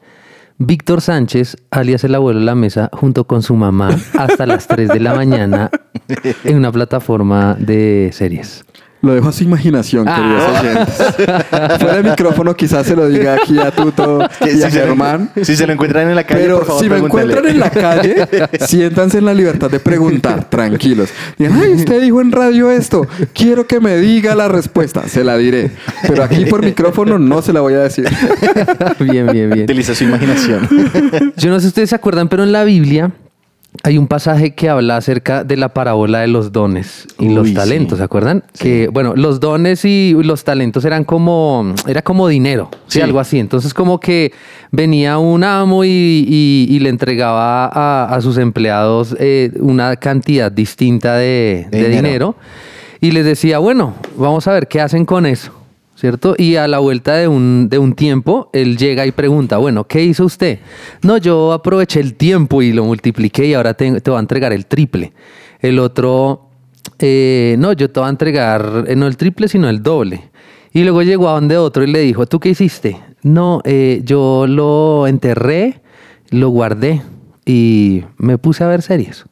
Víctor 0.63 1.01
Sánchez, 1.01 1.57
alias 1.71 2.03
el 2.03 2.13
abuelo 2.13 2.39
de 2.39 2.45
la 2.45 2.53
mesa, 2.53 2.91
junto 2.93 3.25
con 3.25 3.41
su 3.41 3.55
mamá 3.55 3.89
hasta 4.13 4.45
las 4.45 4.67
3 4.67 4.89
de 4.89 4.99
la 4.99 5.15
mañana 5.15 5.71
en 6.43 6.55
una 6.55 6.71
plataforma 6.71 7.55
de 7.55 8.11
series? 8.13 8.63
Lo 9.01 9.15
dejo 9.15 9.29
a 9.29 9.31
su 9.31 9.43
imaginación, 9.43 10.07
Ah. 10.07 10.15
queridos 10.15 10.59
oyentes. 10.59 11.79
Fuera 11.81 11.95
del 11.95 12.03
micrófono 12.03 12.55
quizás 12.55 12.85
se 12.85 12.95
lo 12.95 13.07
diga 13.07 13.33
aquí 13.35 13.57
a 13.57 13.71
Tuto 13.71 14.19
y 14.41 14.43
a 14.43 14.47
si, 14.47 14.57
se 14.59 14.65
lo, 14.65 14.69
Germán. 14.87 15.31
si 15.41 15.55
se 15.55 15.65
lo 15.65 15.73
encuentran 15.73 16.07
en 16.09 16.15
la 16.15 16.23
calle, 16.23 16.41
Pero 16.41 16.57
por 16.57 16.67
favor, 16.67 16.83
si 16.83 16.89
me 16.89 16.97
encuentran 16.97 17.47
en 17.47 17.59
la 17.59 17.69
calle, 17.71 18.15
siéntanse 18.67 19.17
en 19.17 19.25
la 19.25 19.33
libertad 19.33 19.71
de 19.71 19.79
preguntar, 19.79 20.43
tranquilos. 20.49 21.09
Digan, 21.37 21.59
ay, 21.61 21.73
usted 21.73 21.99
dijo 22.01 22.21
en 22.21 22.31
radio 22.31 22.69
esto, 22.69 23.07
quiero 23.33 23.65
que 23.65 23.79
me 23.79 23.97
diga 23.97 24.35
la 24.35 24.47
respuesta, 24.47 25.07
se 25.07 25.23
la 25.23 25.35
diré. 25.37 25.71
Pero 26.07 26.23
aquí 26.23 26.45
por 26.45 26.63
micrófono 26.63 27.17
no 27.17 27.41
se 27.41 27.53
la 27.53 27.61
voy 27.61 27.73
a 27.73 27.79
decir. 27.79 28.05
bien, 28.99 29.27
bien, 29.31 29.49
bien. 29.49 29.63
Utiliza 29.63 29.95
su 29.95 30.03
imaginación. 30.03 30.69
Yo 31.37 31.49
no 31.49 31.55
sé 31.55 31.61
si 31.63 31.67
ustedes 31.69 31.89
se 31.89 31.95
acuerdan, 31.95 32.27
pero 32.29 32.43
en 32.43 32.51
la 32.51 32.63
Biblia 32.63 33.11
hay 33.83 33.97
un 33.97 34.07
pasaje 34.07 34.53
que 34.53 34.69
habla 34.69 34.97
acerca 34.97 35.43
de 35.43 35.55
la 35.57 35.73
parábola 35.73 36.19
de 36.19 36.27
los 36.27 36.51
dones 36.51 37.07
y 37.17 37.29
Uy, 37.29 37.33
los 37.33 37.47
sí. 37.47 37.53
talentos, 37.53 37.97
¿se 37.99 38.03
acuerdan? 38.03 38.43
Que, 38.59 38.89
bueno, 38.89 39.13
los 39.15 39.39
dones 39.39 39.85
y 39.85 40.13
los 40.21 40.43
talentos 40.43 40.83
eran 40.85 41.03
como, 41.05 41.73
era 41.87 42.01
como 42.01 42.27
dinero, 42.27 42.69
¿sí? 42.87 42.99
Sí. 42.99 43.01
algo 43.01 43.19
así. 43.19 43.39
Entonces, 43.39 43.73
como 43.73 43.99
que 43.99 44.33
venía 44.71 45.17
un 45.17 45.43
amo 45.43 45.83
y, 45.85 45.89
y- 45.89 46.67
y 46.69 46.79
le 46.79 46.89
entregaba 46.89 47.65
a, 47.67 48.13
a 48.13 48.21
sus 48.21 48.37
empleados 48.37 49.15
eh, 49.19 49.51
una 49.59 49.95
cantidad 49.95 50.51
distinta 50.51 51.15
de, 51.15 51.67
De 51.71 51.77
de 51.81 51.89
dinero. 51.89 52.01
dinero 52.07 52.35
y 52.99 53.11
les 53.11 53.25
decía, 53.25 53.57
bueno, 53.59 53.95
vamos 54.17 54.47
a 54.47 54.51
ver 54.53 54.67
qué 54.67 54.81
hacen 54.81 55.05
con 55.05 55.25
eso. 55.25 55.53
¿Cierto? 56.01 56.33
Y 56.35 56.55
a 56.55 56.67
la 56.67 56.79
vuelta 56.79 57.13
de 57.13 57.27
un, 57.27 57.69
de 57.69 57.77
un 57.77 57.93
tiempo, 57.93 58.49
él 58.53 58.75
llega 58.75 59.05
y 59.05 59.11
pregunta, 59.11 59.57
bueno, 59.57 59.83
¿qué 59.83 60.03
hizo 60.03 60.25
usted? 60.25 60.57
No, 61.03 61.17
yo 61.17 61.53
aproveché 61.53 61.99
el 61.99 62.15
tiempo 62.15 62.63
y 62.63 62.73
lo 62.73 62.83
multipliqué 62.85 63.45
y 63.45 63.53
ahora 63.53 63.75
te, 63.75 64.01
te 64.01 64.09
voy 64.09 64.17
a 64.17 64.21
entregar 64.21 64.51
el 64.51 64.65
triple. 64.65 65.13
El 65.59 65.77
otro, 65.77 66.49
eh, 66.97 67.55
no, 67.59 67.73
yo 67.73 67.91
te 67.91 67.99
voy 67.99 68.07
a 68.07 68.09
entregar 68.09 68.85
eh, 68.87 68.95
no 68.95 69.05
el 69.05 69.15
triple, 69.15 69.47
sino 69.47 69.69
el 69.69 69.83
doble. 69.83 70.31
Y 70.73 70.81
luego 70.81 71.03
llegó 71.03 71.29
a 71.29 71.33
donde 71.33 71.59
otro 71.59 71.83
y 71.83 71.91
le 71.91 71.99
dijo, 71.99 72.25
¿tú 72.25 72.39
qué 72.39 72.49
hiciste? 72.49 72.97
No, 73.21 73.61
eh, 73.63 74.01
yo 74.03 74.47
lo 74.47 75.05
enterré, 75.05 75.81
lo 76.31 76.49
guardé 76.49 77.03
y 77.45 78.05
me 78.17 78.39
puse 78.39 78.63
a 78.63 78.67
ver 78.67 78.81
series. 78.81 79.25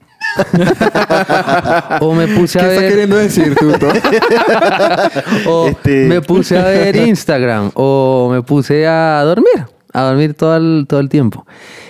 O 2.01 2.13
me 2.13 2.27
puse 2.27 2.59
¿Qué 2.59 2.65
a 2.65 2.69
está 2.69 2.81
ver... 2.81 2.89
queriendo 2.91 3.15
decir, 3.17 3.55
Tuto? 3.55 3.87
O 5.47 5.67
Este- 5.67 6.05
me 6.05 6.21
puse 6.21 6.57
a 6.57 6.63
ver 6.63 6.95
Instagram 6.95 7.71
o 7.73 8.29
me 8.31 8.41
puse 8.41 8.87
a 8.87 9.21
dormir, 9.23 9.65
a 9.93 10.01
dormir 10.03 10.33
todo 10.33 10.55
el, 10.57 10.85
todo 10.87 10.99
el 10.99 11.09
tiempo. 11.09 11.45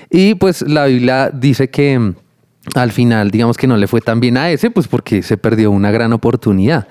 Y 0.10 0.36
pues 0.36 0.62
la 0.63 0.86
Biblia 0.86 1.30
dice 1.34 1.69
que 1.69 1.97
mm, 1.99 2.15
al 2.75 2.91
final, 2.91 3.32
digamos 3.32 3.58
que 3.58 3.67
no 3.67 3.78
le 3.78 3.88
fue 3.88 4.02
tan 4.02 4.19
bien 4.19 4.38
a 4.38 4.49
ese, 4.52 4.71
pues 4.71 4.88
porque 4.88 5.21
se 5.23 5.38
perdió 5.38 5.71
una 5.71 5.91
gran 5.91 6.13
oportunidad. 6.13 6.88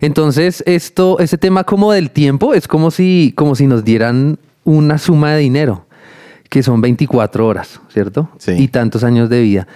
Entonces, 0.00 0.62
esto, 0.66 1.18
ese 1.18 1.38
tema 1.38 1.64
como 1.64 1.92
del 1.92 2.10
tiempo 2.10 2.54
es 2.54 2.68
como 2.68 2.90
si, 2.90 3.32
como 3.36 3.54
si 3.56 3.66
nos 3.66 3.84
dieran 3.84 4.38
una 4.64 4.98
suma 4.98 5.32
de 5.32 5.40
dinero, 5.40 5.86
que 6.48 6.62
son 6.62 6.80
24 6.80 7.46
horas, 7.46 7.80
¿cierto? 7.92 8.30
Sí. 8.38 8.52
Y 8.52 8.68
tantos 8.68 9.02
años 9.02 9.28
de 9.28 9.40
vida. 9.42 9.66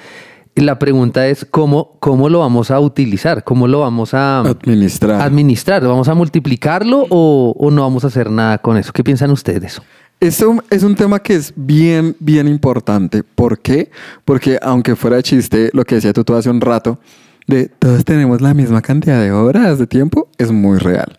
La 0.54 0.78
pregunta 0.78 1.26
es 1.28 1.46
cómo, 1.50 1.96
cómo 1.98 2.28
lo 2.28 2.40
vamos 2.40 2.70
a 2.70 2.78
utilizar, 2.78 3.42
cómo 3.42 3.66
lo 3.66 3.80
vamos 3.80 4.12
a 4.12 4.40
Administrar. 4.40 5.20
administrar. 5.22 5.82
¿Vamos 5.82 6.08
a 6.08 6.14
multiplicarlo 6.14 7.06
o, 7.08 7.54
o 7.58 7.70
no 7.70 7.82
vamos 7.82 8.04
a 8.04 8.08
hacer 8.08 8.30
nada 8.30 8.58
con 8.58 8.76
eso? 8.76 8.92
¿Qué 8.92 9.02
piensan 9.02 9.30
ustedes? 9.30 9.80
Eso 10.20 10.62
es 10.70 10.82
un 10.82 10.94
tema 10.94 11.20
que 11.20 11.34
es 11.36 11.52
bien, 11.56 12.14
bien 12.20 12.46
importante. 12.48 13.22
¿Por 13.24 13.60
qué? 13.60 13.90
Porque 14.26 14.58
aunque 14.62 14.94
fuera 14.94 15.16
de 15.16 15.22
chiste, 15.22 15.70
lo 15.72 15.84
que 15.84 15.96
decía 15.96 16.12
tú 16.12 16.34
hace 16.34 16.50
un 16.50 16.60
rato, 16.60 16.98
de 17.46 17.66
todos 17.66 18.04
tenemos 18.04 18.40
la 18.42 18.52
misma 18.52 18.82
cantidad 18.82 19.20
de 19.20 19.32
horas 19.32 19.78
de 19.78 19.86
tiempo, 19.86 20.28
es 20.38 20.52
muy 20.52 20.78
real. 20.78 21.18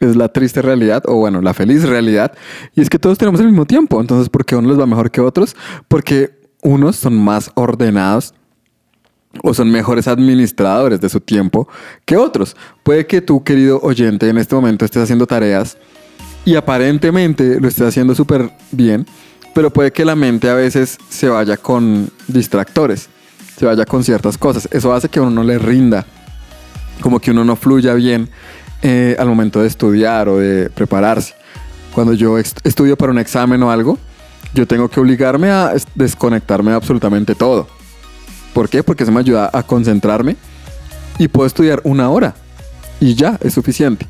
Es 0.00 0.14
la 0.16 0.28
triste 0.28 0.62
realidad, 0.62 1.04
o 1.06 1.14
bueno, 1.14 1.40
la 1.40 1.54
feliz 1.54 1.88
realidad, 1.88 2.32
y 2.74 2.80
es 2.82 2.90
que 2.90 2.98
todos 2.98 3.18
tenemos 3.18 3.40
el 3.40 3.46
mismo 3.46 3.66
tiempo. 3.66 4.00
Entonces, 4.00 4.28
¿por 4.28 4.44
qué 4.44 4.56
a 4.56 4.58
unos 4.58 4.72
les 4.72 4.80
va 4.80 4.86
mejor 4.86 5.10
que 5.10 5.20
otros? 5.20 5.56
Porque 5.86 6.38
unos 6.62 6.96
son 6.96 7.16
más 7.16 7.50
ordenados 7.54 8.34
o 9.42 9.54
son 9.54 9.70
mejores 9.70 10.08
administradores 10.08 11.00
de 11.00 11.08
su 11.08 11.20
tiempo 11.20 11.68
que 12.04 12.16
otros. 12.16 12.56
Puede 12.82 13.06
que 13.06 13.20
tú, 13.20 13.42
querido 13.44 13.80
oyente, 13.82 14.28
en 14.28 14.38
este 14.38 14.54
momento 14.54 14.84
estés 14.84 15.02
haciendo 15.02 15.26
tareas 15.26 15.76
y 16.44 16.54
aparentemente 16.56 17.60
lo 17.60 17.68
estés 17.68 17.88
haciendo 17.88 18.14
súper 18.14 18.50
bien, 18.70 19.06
pero 19.54 19.70
puede 19.72 19.92
que 19.92 20.04
la 20.04 20.14
mente 20.16 20.48
a 20.48 20.54
veces 20.54 20.98
se 21.08 21.28
vaya 21.28 21.56
con 21.56 22.10
distractores, 22.28 23.08
se 23.58 23.66
vaya 23.66 23.84
con 23.84 24.04
ciertas 24.04 24.38
cosas. 24.38 24.68
Eso 24.70 24.92
hace 24.92 25.08
que 25.08 25.20
uno 25.20 25.30
no 25.30 25.42
le 25.42 25.58
rinda, 25.58 26.06
como 27.00 27.20
que 27.20 27.30
uno 27.30 27.44
no 27.44 27.56
fluya 27.56 27.94
bien 27.94 28.28
eh, 28.82 29.16
al 29.18 29.28
momento 29.28 29.60
de 29.60 29.66
estudiar 29.66 30.28
o 30.28 30.38
de 30.38 30.70
prepararse. 30.70 31.34
Cuando 31.92 32.12
yo 32.12 32.38
est- 32.38 32.60
estudio 32.64 32.96
para 32.96 33.10
un 33.12 33.18
examen 33.18 33.62
o 33.62 33.70
algo, 33.70 33.98
yo 34.54 34.66
tengo 34.66 34.88
que 34.88 35.00
obligarme 35.00 35.50
a 35.50 35.72
es- 35.74 35.86
desconectarme 35.94 36.70
de 36.70 36.76
absolutamente 36.76 37.34
todo. 37.34 37.66
¿Por 38.52 38.68
qué? 38.68 38.82
Porque 38.82 39.04
eso 39.04 39.12
me 39.12 39.20
ayuda 39.20 39.50
a 39.52 39.62
concentrarme 39.62 40.36
y 41.18 41.28
puedo 41.28 41.46
estudiar 41.46 41.80
una 41.84 42.10
hora 42.10 42.34
y 43.00 43.14
ya 43.14 43.38
es 43.42 43.54
suficiente. 43.54 44.06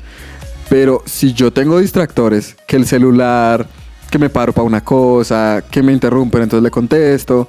Pero 0.69 1.01
si 1.05 1.33
yo 1.33 1.51
tengo 1.51 1.79
distractores, 1.79 2.55
que 2.67 2.75
el 2.75 2.85
celular, 2.85 3.67
que 4.09 4.19
me 4.19 4.29
paro 4.29 4.53
para 4.53 4.65
una 4.65 4.83
cosa, 4.83 5.63
que 5.69 5.81
me 5.81 5.91
interrumpen, 5.91 6.43
entonces 6.43 6.63
le 6.63 6.71
contesto, 6.71 7.47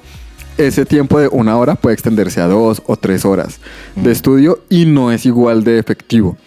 ese 0.57 0.85
tiempo 0.85 1.19
de 1.19 1.27
una 1.27 1.57
hora 1.57 1.75
puede 1.75 1.93
extenderse 1.93 2.41
a 2.41 2.47
dos 2.47 2.81
o 2.85 2.97
tres 2.97 3.25
horas 3.25 3.59
de 3.95 4.11
estudio 4.11 4.63
y 4.69 4.85
no 4.85 5.11
es 5.11 5.25
igual 5.25 5.63
de 5.63 5.79
efectivo. 5.79 6.37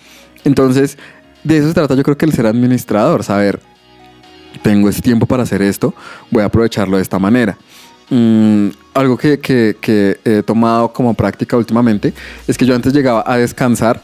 Entonces, 0.44 0.98
de 1.42 1.58
eso 1.58 1.68
se 1.68 1.74
trata 1.74 1.94
yo 1.94 2.02
creo 2.02 2.18
que 2.18 2.26
el 2.26 2.32
ser 2.32 2.46
administrador, 2.46 3.24
saber, 3.24 3.60
tengo 4.62 4.88
ese 4.88 5.02
tiempo 5.02 5.26
para 5.26 5.42
hacer 5.42 5.62
esto, 5.62 5.94
voy 6.30 6.42
a 6.42 6.46
aprovecharlo 6.46 6.96
de 6.96 7.02
esta 7.02 7.18
manera. 7.18 7.56
Mm, 8.10 8.68
algo 8.94 9.16
que, 9.16 9.38
que- 9.40 9.76
que 9.80 10.18
he 10.24 10.42
tomado 10.42 10.92
como 10.92 11.14
práctica 11.14 11.56
últimamente 11.56 12.12
es 12.46 12.56
que 12.58 12.66
yo 12.66 12.74
antes 12.74 12.92
llegaba 12.92 13.24
a 13.26 13.36
descansar 13.38 14.00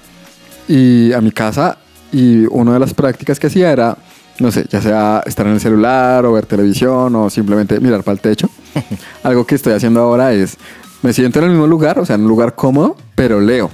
y 0.68 1.12
a 1.12 1.20
mi 1.20 1.30
casa 1.30 1.78
y 2.12 2.46
una 2.46 2.72
de 2.74 2.80
las 2.80 2.94
prácticas 2.94 3.38
que 3.38 3.46
hacía 3.48 3.70
era, 3.72 3.96
no 4.38 4.50
sé, 4.50 4.64
ya 4.70 4.80
sea 4.80 5.22
estar 5.26 5.46
en 5.46 5.52
el 5.54 5.60
celular 5.60 6.24
o 6.26 6.32
ver 6.32 6.46
televisión 6.46 7.14
o 7.14 7.30
simplemente 7.30 7.78
mirar 7.78 8.02
para 8.02 8.14
el 8.14 8.20
techo. 8.20 8.48
Algo 9.22 9.46
que 9.46 9.54
estoy 9.54 9.74
haciendo 9.74 10.00
ahora 10.00 10.32
es, 10.32 10.56
me 11.02 11.12
siento 11.12 11.38
en 11.38 11.44
el 11.46 11.50
mismo 11.52 11.66
lugar, 11.66 11.98
o 11.98 12.06
sea, 12.06 12.16
en 12.16 12.22
un 12.22 12.28
lugar 12.28 12.54
cómodo, 12.54 12.96
pero 13.14 13.40
leo. 13.40 13.70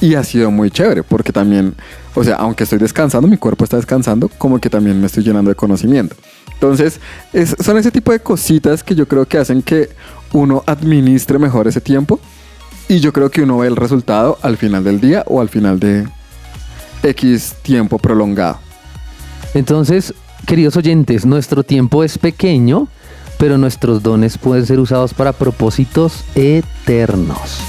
Y 0.00 0.14
ha 0.14 0.22
sido 0.22 0.50
muy 0.50 0.70
chévere 0.70 1.02
porque 1.02 1.32
también, 1.32 1.74
o 2.14 2.22
sea, 2.22 2.36
aunque 2.36 2.64
estoy 2.64 2.78
descansando, 2.78 3.26
mi 3.26 3.38
cuerpo 3.38 3.64
está 3.64 3.78
descansando, 3.78 4.28
como 4.36 4.58
que 4.60 4.68
también 4.68 5.00
me 5.00 5.06
estoy 5.06 5.24
llenando 5.24 5.48
de 5.50 5.54
conocimiento. 5.54 6.14
Entonces, 6.56 7.00
es- 7.32 7.54
son 7.62 7.76
ese 7.78 7.90
tipo 7.90 8.12
de 8.12 8.20
cositas 8.20 8.82
que 8.82 8.94
yo 8.94 9.06
creo 9.06 9.26
que 9.26 9.38
hacen 9.38 9.62
que 9.62 9.90
uno 10.32 10.62
administre 10.66 11.38
mejor 11.38 11.68
ese 11.68 11.80
tiempo 11.80 12.18
y 12.88 13.00
yo 13.00 13.12
creo 13.12 13.30
que 13.30 13.42
uno 13.42 13.58
ve 13.58 13.66
el 13.68 13.76
resultado 13.76 14.38
al 14.42 14.56
final 14.56 14.82
del 14.84 15.00
día 15.00 15.22
o 15.26 15.40
al 15.40 15.48
final 15.48 15.78
de 15.78 16.06
X 17.02 17.54
tiempo 17.62 17.98
prolongado. 17.98 18.58
Entonces, 19.54 20.14
queridos 20.46 20.76
oyentes, 20.76 21.24
nuestro 21.26 21.62
tiempo 21.62 22.02
es 22.04 22.18
pequeño, 22.18 22.88
pero 23.38 23.58
nuestros 23.58 24.02
dones 24.02 24.38
pueden 24.38 24.64
ser 24.66 24.80
usados 24.80 25.12
para 25.14 25.32
propósitos 25.32 26.24
eternos. 26.34 27.60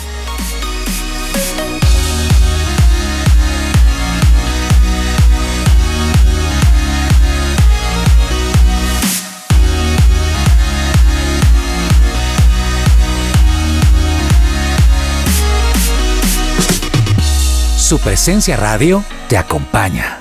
Su 17.88 18.00
presencia 18.00 18.58
radio 18.58 19.02
te 19.30 19.38
acompaña. 19.38 20.19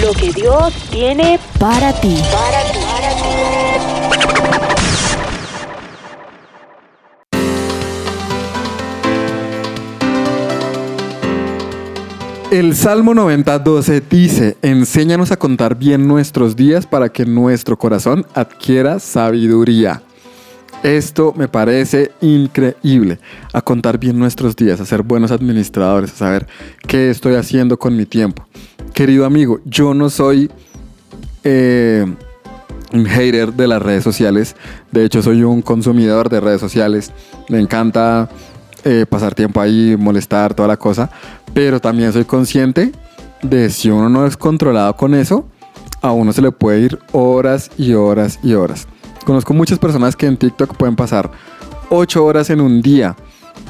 Lo 0.00 0.10
que 0.14 0.32
Dios 0.32 0.72
tiene 0.90 1.38
para 1.60 1.92
ti. 2.00 2.16
El 12.50 12.74
Salmo 12.74 13.12
90, 13.12 13.58
12 13.58 14.00
dice, 14.00 14.56
enséñanos 14.62 15.30
a 15.30 15.36
contar 15.36 15.74
bien 15.74 16.08
nuestros 16.08 16.56
días 16.56 16.86
para 16.86 17.10
que 17.10 17.26
nuestro 17.26 17.76
corazón 17.76 18.24
adquiera 18.32 18.98
sabiduría. 18.98 20.00
Esto 20.82 21.32
me 21.36 21.48
parece 21.48 22.12
increíble, 22.20 23.18
a 23.52 23.62
contar 23.62 23.98
bien 23.98 24.18
nuestros 24.18 24.54
días, 24.54 24.80
a 24.80 24.86
ser 24.86 25.02
buenos 25.02 25.30
administradores, 25.30 26.12
a 26.12 26.16
saber 26.16 26.46
qué 26.86 27.10
estoy 27.10 27.34
haciendo 27.34 27.78
con 27.78 27.96
mi 27.96 28.06
tiempo. 28.06 28.46
Querido 28.92 29.24
amigo, 29.24 29.60
yo 29.64 29.94
no 29.94 30.10
soy 30.10 30.50
eh, 31.44 32.06
un 32.92 33.06
hater 33.06 33.52
de 33.54 33.66
las 33.66 33.82
redes 33.82 34.04
sociales, 34.04 34.54
de 34.92 35.04
hecho 35.04 35.22
soy 35.22 35.42
un 35.42 35.62
consumidor 35.62 36.28
de 36.28 36.40
redes 36.40 36.60
sociales, 36.60 37.10
me 37.48 37.58
encanta 37.58 38.28
eh, 38.84 39.06
pasar 39.08 39.34
tiempo 39.34 39.60
ahí, 39.60 39.96
molestar, 39.98 40.54
toda 40.54 40.68
la 40.68 40.76
cosa, 40.76 41.10
pero 41.52 41.80
también 41.80 42.12
soy 42.12 42.24
consciente 42.24 42.92
de 43.42 43.70
si 43.70 43.90
uno 43.90 44.08
no 44.08 44.26
es 44.26 44.36
controlado 44.36 44.94
con 44.94 45.14
eso, 45.14 45.46
a 46.00 46.12
uno 46.12 46.32
se 46.32 46.42
le 46.42 46.52
puede 46.52 46.80
ir 46.80 46.98
horas 47.12 47.70
y 47.76 47.94
horas 47.94 48.38
y 48.42 48.52
horas. 48.52 48.86
Conozco 49.26 49.52
muchas 49.52 49.80
personas 49.80 50.14
que 50.14 50.26
en 50.26 50.36
TikTok 50.36 50.76
pueden 50.76 50.94
pasar 50.94 51.32
8 51.90 52.24
horas 52.24 52.48
en 52.48 52.60
un 52.60 52.80
día 52.80 53.16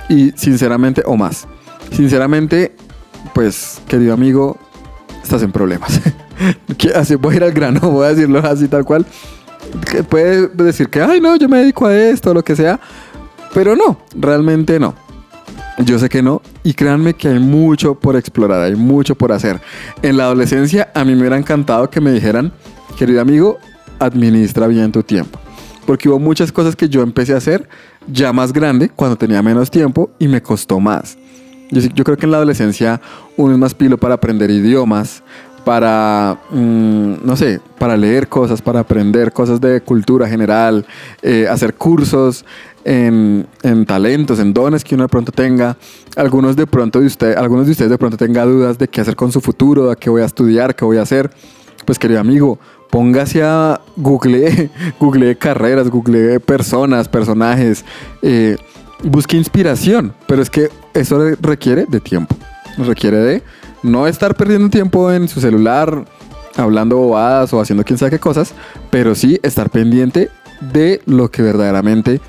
y 0.06 0.30
sinceramente, 0.32 1.02
o 1.06 1.16
más. 1.16 1.48
Sinceramente, 1.92 2.76
pues 3.34 3.80
querido 3.88 4.12
amigo, 4.12 4.58
estás 5.22 5.42
en 5.42 5.52
problemas. 5.52 5.98
Así 6.94 7.14
voy 7.14 7.32
a 7.32 7.36
ir 7.38 7.44
al 7.44 7.52
grano, 7.52 7.80
voy 7.90 8.04
a 8.04 8.10
decirlo 8.10 8.40
así 8.40 8.68
tal 8.68 8.84
cual. 8.84 9.06
Que 9.90 10.02
puede 10.02 10.48
decir 10.48 10.90
que, 10.90 11.00
ay, 11.00 11.22
no, 11.22 11.34
yo 11.36 11.48
me 11.48 11.56
dedico 11.56 11.86
a 11.86 11.96
esto, 11.96 12.34
lo 12.34 12.44
que 12.44 12.54
sea. 12.54 12.78
Pero 13.54 13.74
no, 13.74 13.96
realmente 14.14 14.78
no. 14.78 14.94
Yo 15.78 15.98
sé 15.98 16.10
que 16.10 16.22
no. 16.22 16.42
Y 16.64 16.74
créanme 16.74 17.14
que 17.14 17.28
hay 17.28 17.38
mucho 17.38 17.94
por 17.94 18.14
explorar, 18.14 18.60
hay 18.60 18.76
mucho 18.76 19.14
por 19.14 19.32
hacer. 19.32 19.58
En 20.02 20.18
la 20.18 20.24
adolescencia 20.24 20.90
a 20.94 21.02
mí 21.02 21.14
me 21.14 21.20
hubiera 21.20 21.38
encantado 21.38 21.88
que 21.88 22.02
me 22.02 22.12
dijeran, 22.12 22.52
querido 22.98 23.22
amigo, 23.22 23.56
administra 23.98 24.66
bien 24.66 24.92
tu 24.92 25.02
tiempo. 25.02 25.45
Porque 25.86 26.08
hubo 26.08 26.18
muchas 26.18 26.52
cosas 26.52 26.76
que 26.76 26.88
yo 26.88 27.02
empecé 27.02 27.32
a 27.32 27.38
hacer 27.38 27.68
ya 28.08 28.32
más 28.32 28.52
grande, 28.52 28.90
cuando 28.90 29.16
tenía 29.16 29.42
menos 29.42 29.70
tiempo 29.70 30.10
y 30.18 30.28
me 30.28 30.42
costó 30.42 30.80
más. 30.80 31.16
Yo, 31.70 32.04
creo 32.04 32.16
que 32.16 32.26
en 32.26 32.30
la 32.30 32.36
adolescencia 32.36 33.00
uno 33.36 33.52
es 33.52 33.58
más 33.58 33.74
pilo 33.74 33.98
para 33.98 34.14
aprender 34.14 34.50
idiomas, 34.50 35.22
para, 35.64 36.38
mm, 36.50 37.14
no 37.24 37.36
sé, 37.36 37.60
para 37.78 37.96
leer 37.96 38.28
cosas, 38.28 38.62
para 38.62 38.80
aprender 38.80 39.32
cosas 39.32 39.60
de 39.60 39.80
cultura 39.80 40.28
general, 40.28 40.86
eh, 41.22 41.48
hacer 41.50 41.74
cursos 41.74 42.44
en, 42.84 43.48
en 43.64 43.84
talentos, 43.84 44.38
en 44.38 44.54
dones 44.54 44.84
que 44.84 44.94
uno 44.94 45.04
de 45.04 45.08
pronto 45.08 45.32
tenga. 45.32 45.76
Algunos 46.14 46.54
de 46.54 46.68
pronto 46.68 47.00
usted, 47.00 47.34
algunos 47.36 47.66
de 47.66 47.72
ustedes 47.72 47.90
de 47.90 47.98
pronto 47.98 48.16
tenga 48.16 48.44
dudas 48.44 48.78
de 48.78 48.86
qué 48.86 49.00
hacer 49.00 49.16
con 49.16 49.32
su 49.32 49.40
futuro, 49.40 49.88
de 49.90 49.96
qué 49.96 50.08
voy 50.08 50.22
a 50.22 50.26
estudiar, 50.26 50.76
qué 50.76 50.84
voy 50.84 50.98
a 50.98 51.02
hacer. 51.02 51.30
Pues 51.84 51.98
querido 51.98 52.20
amigo, 52.20 52.60
póngase 52.90 53.42
a 53.42 53.80
google, 53.96 54.70
google 55.00 55.36
carreras, 55.36 55.90
google 55.90 56.40
personas, 56.40 57.08
personajes, 57.08 57.84
eh, 58.22 58.56
busque 59.02 59.36
inspiración, 59.36 60.12
pero 60.26 60.42
es 60.42 60.50
que 60.50 60.70
eso 60.94 61.18
re- 61.18 61.36
requiere 61.40 61.86
de 61.86 62.00
tiempo, 62.00 62.34
requiere 62.78 63.18
de 63.18 63.42
no 63.82 64.06
estar 64.06 64.34
perdiendo 64.34 64.68
tiempo 64.70 65.12
en 65.12 65.28
su 65.28 65.40
celular 65.40 66.04
hablando 66.56 66.96
bobadas 66.96 67.52
o 67.52 67.60
haciendo 67.60 67.84
quién 67.84 67.98
sabe 67.98 68.12
qué 68.12 68.18
cosas, 68.18 68.54
pero 68.90 69.14
sí 69.14 69.38
estar 69.42 69.68
pendiente 69.70 70.30
de 70.72 71.02
lo 71.04 71.30
que 71.30 71.42
verdaderamente 71.42 72.20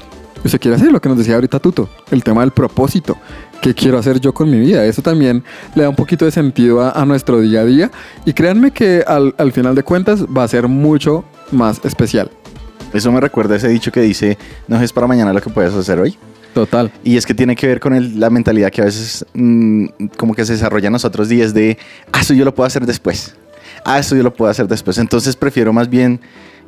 usted 0.44 0.60
quiere 0.60 0.76
hacer, 0.76 0.92
lo 0.92 1.00
que 1.02 1.08
nos 1.10 1.18
decía 1.18 1.36
ahorita 1.36 1.60
Tuto, 1.60 1.90
el 2.12 2.24
tema 2.24 2.42
del 2.42 2.52
propósito. 2.52 3.18
¿Qué 3.62 3.74
quiero 3.74 3.98
hacer 3.98 4.20
yo 4.20 4.34
con 4.34 4.50
mi 4.50 4.60
vida? 4.60 4.86
Eso 4.86 5.02
también 5.02 5.44
le 5.76 5.84
da 5.84 5.90
un 5.90 5.96
poquito 5.96 6.26
de 6.26 6.32
sentido 6.32 6.82
a, 6.82 6.92
a 6.92 7.06
nuestro 7.06 7.42
día 7.42 7.62
a 7.62 7.66
día 7.66 7.92
y 8.26 8.34
créanme 8.34 8.72
que 8.72 9.04
al, 9.06 9.34
al 9.38 9.52
final 9.52 9.76
de 9.76 9.84
cuentas 9.84 10.24
va 10.26 10.44
a 10.44 10.48
ser 10.48 10.68
mucho 10.68 11.26
más 11.52 11.82
especial. 11.84 12.30
Eso 12.94 13.12
me 13.12 13.20
recuerda 13.20 13.56
ese 13.56 13.68
dicho 13.68 13.92
que 13.92 14.00
dice, 14.02 14.38
no 14.68 14.80
es 14.82 14.94
para 14.94 15.08
mañana 15.08 15.34
lo 15.34 15.42
que 15.42 15.50
puedes 15.50 15.74
hacer 15.74 16.00
hoy. 16.00 16.16
Total. 16.54 16.92
Y 17.04 17.18
es 17.18 17.26
que 17.26 17.34
tiene 17.34 17.56
que 17.56 17.68
ver 17.68 17.80
con 17.80 17.94
el- 17.94 18.20
la 18.20 18.30
mentalidad 18.30 18.72
que 18.72 18.82
a 18.82 18.86
veces 18.86 19.26
mm, 19.34 19.88
como 20.18 20.34
que 20.34 20.46
se 20.46 20.54
desarrolla 20.54 20.88
en 20.88 20.94
nosotros 20.94 21.28
días 21.28 21.54
de, 21.54 21.78
ah, 22.14 22.22
eso 22.22 22.34
yo 22.34 22.46
lo 22.46 22.54
puedo 22.56 22.66
hacer 22.68 22.86
después. 22.86 23.36
Ah, 23.84 24.00
eso 24.00 24.16
yo 24.16 24.24
lo 24.24 24.34
puedo 24.34 24.50
hacer 24.50 24.68
después. 24.68 24.98
Entonces 24.98 25.36
prefiero 25.36 25.74
más 25.74 25.90
bien 25.90 26.20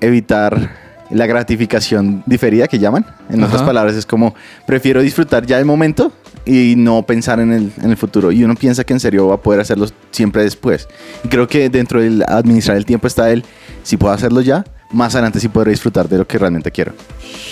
evitar 0.02 0.89
la 1.10 1.26
gratificación 1.26 2.24
diferida 2.26 2.68
que 2.68 2.80
llaman. 2.80 3.06
En 3.30 3.44
otras 3.44 3.62
palabras, 3.64 3.96
es 3.96 4.06
como, 4.06 4.34
prefiero 4.66 5.02
disfrutar 5.02 5.46
ya 5.46 5.58
el 5.60 5.66
momento 5.66 6.12
y 6.46 6.76
no 6.78 7.04
pensar 7.04 7.40
en 7.40 7.52
el, 7.52 7.72
en 7.82 7.90
el 7.92 7.98
futuro. 7.98 8.32
Y 8.32 8.44
uno 8.44 8.56
piensa 8.56 8.84
que 8.84 8.94
en 8.94 9.00
serio 9.00 9.28
va 9.28 9.36
a 9.36 9.42
poder 9.42 9.60
hacerlo 9.60 9.88
siempre 10.12 10.44
después. 10.44 10.88
Y 11.24 11.28
creo 11.28 11.48
que 11.48 11.70
dentro 11.70 12.02
del 12.02 12.24
administrar 12.28 12.78
el 12.78 12.86
tiempo 12.86 13.08
está 13.08 13.32
el, 13.32 13.44
si 13.84 13.98
puedo 13.98 14.14
hacerlo 14.14 14.42
ya, 14.42 14.64
más 14.92 15.14
adelante 15.16 15.40
sí 15.40 15.48
podré 15.50 15.72
disfrutar 15.72 16.10
de 16.10 16.18
lo 16.18 16.26
que 16.28 16.38
realmente 16.38 16.72
quiero. 16.72 16.94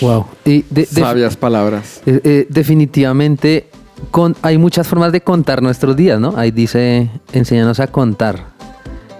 Wow. 0.00 0.26
Y 0.44 0.62
de- 0.70 0.82
de- 0.82 0.86
Sabias 0.86 1.36
palabras. 1.36 2.00
eh, 2.06 2.20
eh, 2.24 2.46
definitivamente 2.48 3.66
con, 4.10 4.36
hay 4.42 4.58
muchas 4.58 4.86
formas 4.86 5.12
de 5.12 5.20
contar 5.20 5.62
nuestros 5.62 5.96
días, 5.96 6.20
¿no? 6.20 6.34
Ahí 6.36 6.50
dice, 6.52 7.10
enséñanos 7.32 7.80
a 7.80 7.88
contar. 7.88 8.47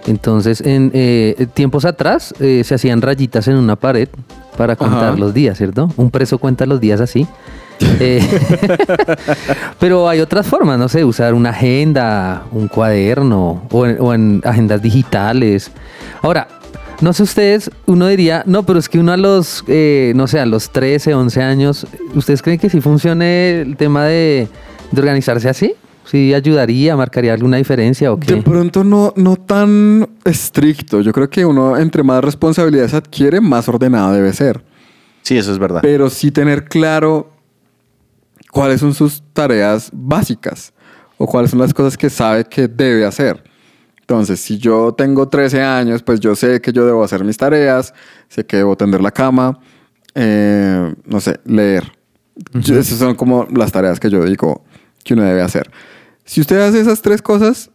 Entonces, 0.09 0.61
en 0.61 0.91
eh, 0.93 1.47
tiempos 1.53 1.85
atrás 1.85 2.33
eh, 2.39 2.63
se 2.65 2.75
hacían 2.75 3.01
rayitas 3.01 3.47
en 3.47 3.55
una 3.57 3.75
pared 3.75 4.09
para 4.57 4.75
contar 4.75 5.09
Ajá. 5.09 5.17
los 5.17 5.33
días, 5.33 5.57
¿cierto? 5.57 5.91
Un 5.97 6.09
preso 6.09 6.39
cuenta 6.39 6.65
los 6.65 6.79
días 6.79 6.99
así. 7.01 7.27
Eh, 8.01 8.21
pero 9.79 10.09
hay 10.09 10.19
otras 10.19 10.45
formas, 10.45 10.77
no 10.77 10.89
sé, 10.89 11.05
usar 11.05 11.33
una 11.33 11.51
agenda, 11.51 12.43
un 12.51 12.67
cuaderno 12.67 13.63
o 13.71 13.85
en, 13.85 13.97
o 14.01 14.13
en 14.13 14.41
agendas 14.43 14.81
digitales. 14.81 15.71
Ahora, 16.21 16.47
no 17.01 17.13
sé 17.13 17.23
ustedes, 17.23 17.71
uno 17.85 18.07
diría, 18.07 18.43
no, 18.45 18.63
pero 18.63 18.79
es 18.79 18.89
que 18.89 18.99
uno 18.99 19.13
a 19.13 19.17
los, 19.17 19.63
eh, 19.67 20.11
no 20.15 20.27
sé, 20.27 20.41
a 20.41 20.45
los 20.45 20.71
13, 20.71 21.13
11 21.13 21.41
años, 21.41 21.87
¿ustedes 22.13 22.41
creen 22.41 22.59
que 22.59 22.69
sí 22.69 22.81
funcione 22.81 23.61
el 23.61 23.77
tema 23.77 24.05
de, 24.05 24.49
de 24.91 25.01
organizarse 25.01 25.47
así? 25.47 25.73
¿Sí 26.09 26.33
ayudaría, 26.33 26.95
marcaría 26.95 27.33
alguna 27.33 27.57
diferencia 27.57 28.11
o 28.11 28.19
qué? 28.19 28.35
De 28.35 28.41
pronto 28.41 28.83
no, 28.83 29.13
no 29.15 29.35
tan 29.35 30.09
estricto. 30.25 31.01
Yo 31.01 31.11
creo 31.11 31.29
que 31.29 31.45
uno 31.45 31.77
entre 31.77 32.01
más 32.03 32.23
responsabilidades 32.23 32.93
adquiere, 32.95 33.39
más 33.41 33.67
ordenado 33.69 34.13
debe 34.13 34.33
ser. 34.33 34.63
Sí, 35.21 35.37
eso 35.37 35.51
es 35.51 35.59
verdad. 35.59 35.81
Pero 35.83 36.09
sí 36.09 36.31
tener 36.31 36.65
claro 36.65 37.31
cuáles 38.51 38.79
son 38.79 38.93
sus 38.93 39.21
tareas 39.33 39.89
básicas 39.93 40.73
o 41.17 41.27
cuáles 41.27 41.51
son 41.51 41.59
las 41.59 41.73
cosas 41.73 41.97
que 41.97 42.09
sabe 42.09 42.45
que 42.45 42.67
debe 42.67 43.05
hacer. 43.05 43.43
Entonces, 44.01 44.39
si 44.39 44.57
yo 44.57 44.93
tengo 44.93 45.27
13 45.27 45.61
años, 45.61 46.01
pues 46.01 46.19
yo 46.19 46.35
sé 46.35 46.59
que 46.61 46.71
yo 46.73 46.85
debo 46.85 47.03
hacer 47.03 47.23
mis 47.23 47.37
tareas, 47.37 47.93
sé 48.27 48.43
que 48.45 48.57
debo 48.57 48.75
tender 48.75 49.01
la 49.01 49.11
cama, 49.11 49.59
eh, 50.15 50.91
no 51.05 51.19
sé, 51.19 51.39
leer. 51.45 51.91
Yo- 52.53 52.79
Esas 52.79 52.97
son 52.97 53.13
como 53.13 53.45
las 53.53 53.71
tareas 53.71 53.99
que 53.99 54.09
yo 54.09 54.23
digo 54.25 54.63
que 55.03 55.13
uno 55.13 55.23
debe 55.23 55.43
hacer. 55.43 55.69
Si 56.29 56.41
usted 56.41 56.59
hace 56.61 56.79
esas 56.79 57.01
tres 57.01 57.23
cosas, 57.23 57.71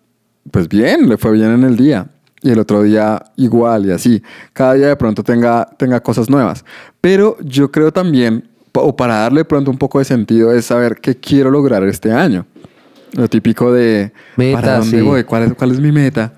pues 0.53 0.69
bien, 0.69 1.09
le 1.09 1.17
fue 1.17 1.33
bien 1.33 1.51
en 1.51 1.65
el 1.65 1.77
día. 1.77 2.07
Y 2.41 2.51
el 2.51 2.61
otro 2.61 2.85
día 2.85 3.21
igual 3.35 3.87
y 3.87 3.91
así. 3.91 4.23
Cada 4.53 4.75
día 4.75 4.87
de 4.87 4.95
pronto 4.97 5.25
tenga, 5.25 5.69
tenga 5.77 5.99
cosas 6.01 6.31
nuevas. 6.31 6.65
Pero 7.01 7.37
yo 7.41 7.73
creo 7.73 7.91
también, 7.93 8.49
o 8.73 8.95
para 8.95 9.17
darle 9.17 9.45
pronto 9.45 9.73
un 9.73 9.77
poco 9.79 9.99
de 9.99 10.05
sentido, 10.05 10.53
es 10.53 10.67
saber 10.67 11.01
qué 11.01 11.17
quiero 11.17 11.51
lograr 11.51 11.83
este 11.83 12.13
año. 12.13 12.47
Lo 13.15 13.27
típico 13.29 13.73
de 13.73 14.13
Meta, 14.37 14.61
¿para 14.61 14.79
dónde 14.79 14.99
sí. 14.99 15.03
voy? 15.05 15.25
¿Cuál 15.25 15.43
es, 15.45 15.55
cuál 15.55 15.73
es 15.73 15.81
mi 15.81 15.91
meta? 15.91 16.35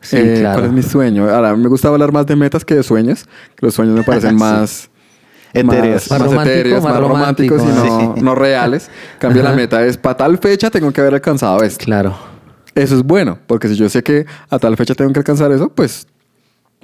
Sí, 0.00 0.16
Eh, 0.16 0.36
claro. 0.38 0.60
¿Cuál 0.60 0.70
es 0.70 0.72
mi 0.74 0.82
sueño? 0.82 1.28
Ahora, 1.28 1.54
me 1.54 1.68
gusta 1.68 1.88
hablar 1.88 2.12
más 2.12 2.24
de 2.24 2.34
metas 2.36 2.64
que 2.64 2.76
de 2.76 2.82
sueños. 2.82 3.26
Los 3.58 3.74
sueños 3.74 3.94
me 3.94 4.02
parecen 4.04 4.30
Sí. 4.30 4.36
más... 4.36 4.88
Etéreos. 5.52 6.10
Más, 6.10 6.20
Más 6.20 6.32
más 6.32 6.46
etéreos, 6.46 6.82
más 6.82 6.92
más 6.92 7.02
románticos 7.02 7.62
y 7.62 7.66
no, 7.66 8.14
no 8.16 8.34
reales. 8.34 8.88
En 8.88 8.92
Cambio 9.18 9.42
la 9.42 9.52
meta 9.52 9.84
es 9.84 9.96
para 9.96 10.16
tal 10.16 10.38
fecha 10.38 10.70
tengo 10.70 10.92
que 10.92 11.00
haber 11.00 11.14
alcanzado 11.14 11.62
esto. 11.62 11.84
Claro. 11.84 12.16
Eso 12.74 12.94
es 12.96 13.02
bueno, 13.02 13.38
porque 13.46 13.68
si 13.68 13.74
yo 13.76 13.88
sé 13.88 14.02
que 14.02 14.26
a 14.50 14.58
tal 14.58 14.76
fecha 14.76 14.94
tengo 14.94 15.12
que 15.12 15.18
alcanzar 15.20 15.50
eso, 15.52 15.68
pues 15.70 16.06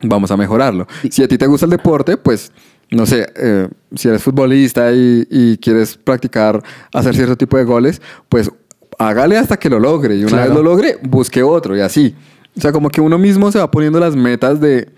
vamos 0.02 0.30
a 0.30 0.36
mejorarlo. 0.36 0.86
Si 1.10 1.22
a 1.22 1.28
ti 1.28 1.38
te 1.38 1.46
gusta 1.46 1.66
el 1.66 1.70
deporte, 1.70 2.16
pues 2.16 2.50
no 2.90 3.06
sé, 3.06 3.26
eh, 3.36 3.68
si 3.94 4.08
eres 4.08 4.22
futbolista 4.22 4.92
y, 4.92 5.26
y 5.30 5.56
quieres 5.58 5.96
practicar 5.96 6.62
hacer 6.92 7.14
cierto 7.14 7.36
tipo 7.36 7.56
de 7.56 7.64
goles, 7.64 8.02
pues 8.28 8.50
hágale 8.98 9.36
hasta 9.38 9.56
que 9.56 9.70
lo 9.70 9.78
logre. 9.78 10.16
Y 10.16 10.22
una 10.24 10.30
Claro. 10.32 10.44
vez 10.46 10.54
lo 10.56 10.62
logre, 10.62 10.98
busque 11.02 11.42
otro 11.42 11.76
y 11.76 11.80
así. 11.80 12.14
O 12.56 12.60
sea, 12.60 12.72
como 12.72 12.88
que 12.90 13.00
uno 13.00 13.18
mismo 13.18 13.50
se 13.52 13.58
va 13.58 13.70
poniendo 13.70 13.98
las 14.00 14.14
metas 14.16 14.60
de 14.60 14.88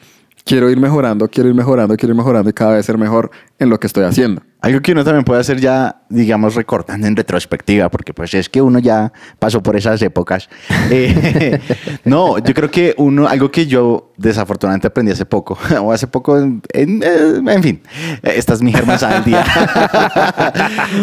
quiero 0.46 0.70
ir 0.70 0.78
mejorando, 0.78 1.28
quiero 1.28 1.48
ir 1.48 1.54
mejorando, 1.56 1.96
quiero 1.96 2.12
ir 2.14 2.16
mejorando 2.16 2.48
y 2.48 2.52
cada 2.52 2.74
vez 2.76 2.86
ser 2.86 2.96
mejor 2.96 3.30
en 3.58 3.68
lo 3.68 3.80
que 3.80 3.88
estoy 3.88 4.04
haciendo. 4.04 4.42
Algo 4.60 4.80
que 4.80 4.92
uno 4.92 5.04
también 5.04 5.24
puede 5.24 5.40
hacer 5.40 5.60
ya, 5.60 6.02
digamos, 6.08 6.54
recortando 6.54 7.06
en 7.06 7.14
retrospectiva, 7.16 7.88
porque 7.90 8.14
pues 8.14 8.32
es 8.32 8.48
que 8.48 8.62
uno 8.62 8.78
ya 8.78 9.12
pasó 9.38 9.62
por 9.62 9.76
esas 9.76 10.00
épocas. 10.02 10.48
Eh, 10.88 11.58
no, 12.04 12.38
yo 12.38 12.54
creo 12.54 12.70
que 12.70 12.94
uno, 12.96 13.26
algo 13.26 13.50
que 13.50 13.66
yo 13.66 14.12
desafortunadamente 14.16 14.86
aprendí 14.86 15.10
hace 15.10 15.26
poco, 15.26 15.58
o 15.82 15.92
hace 15.92 16.06
poco, 16.06 16.38
en, 16.38 16.62
en- 16.72 17.02
eh, 17.02 17.40
en 17.54 17.62
fin, 17.62 17.82
eh, 18.22 18.34
esta 18.36 18.52
es 18.54 18.62
mi 18.62 18.72
germanzada 18.72 19.14
del 19.14 19.24
día, 19.24 19.44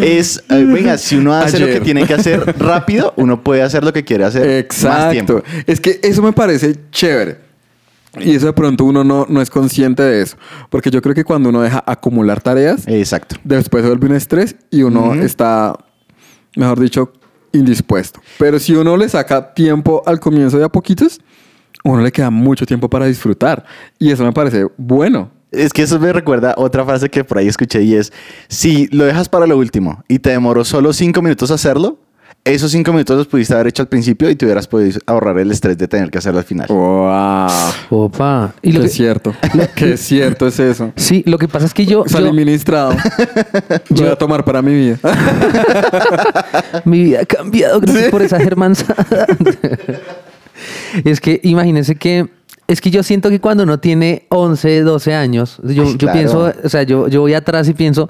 es, 0.00 0.42
venga, 0.48 0.96
si 0.96 1.16
uno 1.16 1.34
hace 1.34 1.58
lo 1.58 1.66
Ayer. 1.66 1.78
que 1.78 1.84
tiene 1.84 2.06
que 2.06 2.14
hacer 2.14 2.54
rápido, 2.58 3.12
uno 3.16 3.42
puede 3.44 3.60
hacer 3.62 3.84
lo 3.84 3.92
que 3.92 4.04
quiere 4.04 4.24
hacer 4.24 4.66
más 4.84 5.10
tiempo. 5.10 5.38
Exacto. 5.38 5.62
Es 5.70 5.80
que 5.80 6.00
eso 6.02 6.22
me 6.22 6.32
parece 6.32 6.74
chévere. 6.90 7.43
Y 8.20 8.34
eso 8.34 8.46
de 8.46 8.52
pronto 8.52 8.84
uno 8.84 9.04
no, 9.04 9.26
no 9.28 9.40
es 9.40 9.50
consciente 9.50 10.02
de 10.02 10.22
eso. 10.22 10.36
Porque 10.70 10.90
yo 10.90 11.02
creo 11.02 11.14
que 11.14 11.24
cuando 11.24 11.48
uno 11.48 11.62
deja 11.62 11.82
acumular 11.86 12.40
tareas, 12.40 12.86
Exacto. 12.86 13.36
después 13.44 13.82
se 13.82 13.88
vuelve 13.88 14.06
un 14.06 14.14
estrés 14.14 14.56
y 14.70 14.82
uno 14.82 15.14
está, 15.14 15.76
mejor 16.56 16.80
dicho, 16.80 17.12
indispuesto. 17.52 18.20
Pero 18.38 18.58
si 18.58 18.74
uno 18.74 18.96
le 18.96 19.08
saca 19.08 19.54
tiempo 19.54 20.02
al 20.06 20.20
comienzo 20.20 20.58
de 20.58 20.64
a 20.64 20.68
poquitos, 20.68 21.20
uno 21.82 22.02
le 22.02 22.12
queda 22.12 22.30
mucho 22.30 22.66
tiempo 22.66 22.88
para 22.88 23.06
disfrutar. 23.06 23.64
Y 23.98 24.10
eso 24.10 24.24
me 24.24 24.32
parece 24.32 24.66
bueno. 24.76 25.30
Es 25.50 25.72
que 25.72 25.82
eso 25.82 26.00
me 26.00 26.12
recuerda 26.12 26.54
otra 26.56 26.84
frase 26.84 27.08
que 27.08 27.22
por 27.22 27.38
ahí 27.38 27.46
escuché 27.46 27.82
y 27.82 27.94
es, 27.94 28.12
si 28.48 28.88
lo 28.88 29.04
dejas 29.04 29.28
para 29.28 29.46
lo 29.46 29.56
último 29.56 30.02
y 30.08 30.18
te 30.18 30.30
demoró 30.30 30.64
solo 30.64 30.92
cinco 30.92 31.22
minutos 31.22 31.52
hacerlo, 31.52 32.00
esos 32.46 32.70
cinco 32.72 32.92
minutos 32.92 33.16
los 33.16 33.26
pudiste 33.26 33.54
haber 33.54 33.68
hecho 33.68 33.80
al 33.82 33.88
principio 33.88 34.28
y 34.28 34.36
te 34.36 34.44
hubieras 34.44 34.68
podido 34.68 35.00
ahorrar 35.06 35.38
el 35.38 35.50
estrés 35.50 35.78
de 35.78 35.88
tener 35.88 36.10
que 36.10 36.18
hacerlo 36.18 36.40
al 36.40 36.44
final. 36.44 36.66
¡Wow! 36.68 37.48
Opa. 37.88 38.52
Y 38.60 38.72
lo 38.72 38.80
Qué 38.80 38.86
que- 38.86 38.92
cierto. 38.92 39.34
Qué 39.74 39.96
cierto 39.96 40.46
es 40.46 40.58
eso. 40.60 40.92
sí, 40.96 41.22
lo 41.26 41.38
que 41.38 41.48
pasa 41.48 41.64
es 41.66 41.72
que 41.72 41.86
yo, 41.86 42.04
Salí 42.06 42.26
yo- 42.26 42.32
ministrado. 42.34 42.94
Voy 43.88 44.06
a 44.08 44.16
tomar 44.16 44.44
para 44.44 44.60
mi 44.60 44.74
vida. 44.74 44.98
Mi 46.84 47.04
vida 47.04 47.20
ha 47.22 47.26
cambiado 47.26 47.80
gracias 47.80 48.10
por 48.10 48.20
esa 48.22 48.38
germanzada. 48.38 49.26
es 51.04 51.20
que 51.20 51.40
imagínense 51.42 51.96
que 51.96 52.28
es 52.66 52.80
que 52.80 52.90
yo 52.90 53.02
siento 53.02 53.28
que 53.30 53.40
cuando 53.40 53.62
uno 53.64 53.78
tiene 53.78 54.26
11, 54.30 54.82
12 54.82 55.14
años, 55.14 55.58
yo, 55.62 55.82
Ay, 55.84 55.92
yo 55.92 55.98
claro. 55.98 56.12
pienso, 56.18 56.52
o 56.64 56.68
sea, 56.68 56.82
yo, 56.82 57.08
yo 57.08 57.20
voy 57.20 57.34
atrás 57.34 57.68
y 57.68 57.74
pienso, 57.74 58.08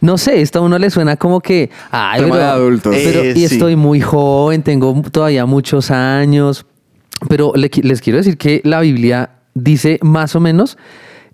no 0.00 0.18
sé, 0.18 0.40
esto 0.40 0.58
a 0.60 0.62
uno 0.62 0.78
le 0.78 0.90
suena 0.90 1.16
como 1.16 1.40
que, 1.40 1.70
ay, 1.90 2.20
Tema 2.22 2.34
pero, 2.34 2.44
de 2.46 2.50
adultos. 2.50 2.96
pero- 3.04 3.20
Eh, 3.22 3.32
y 3.36 3.46
sí. 3.48 3.54
estoy 3.54 3.76
muy 3.76 4.00
joven, 4.00 4.62
tengo 4.62 5.02
todavía 5.12 5.46
muchos 5.46 5.90
años, 5.90 6.66
pero 7.28 7.52
les 7.54 8.00
quiero 8.00 8.16
decir 8.18 8.36
que 8.38 8.60
la 8.64 8.80
Biblia 8.80 9.30
dice 9.54 9.98
más 10.02 10.34
o 10.36 10.40
menos 10.40 10.78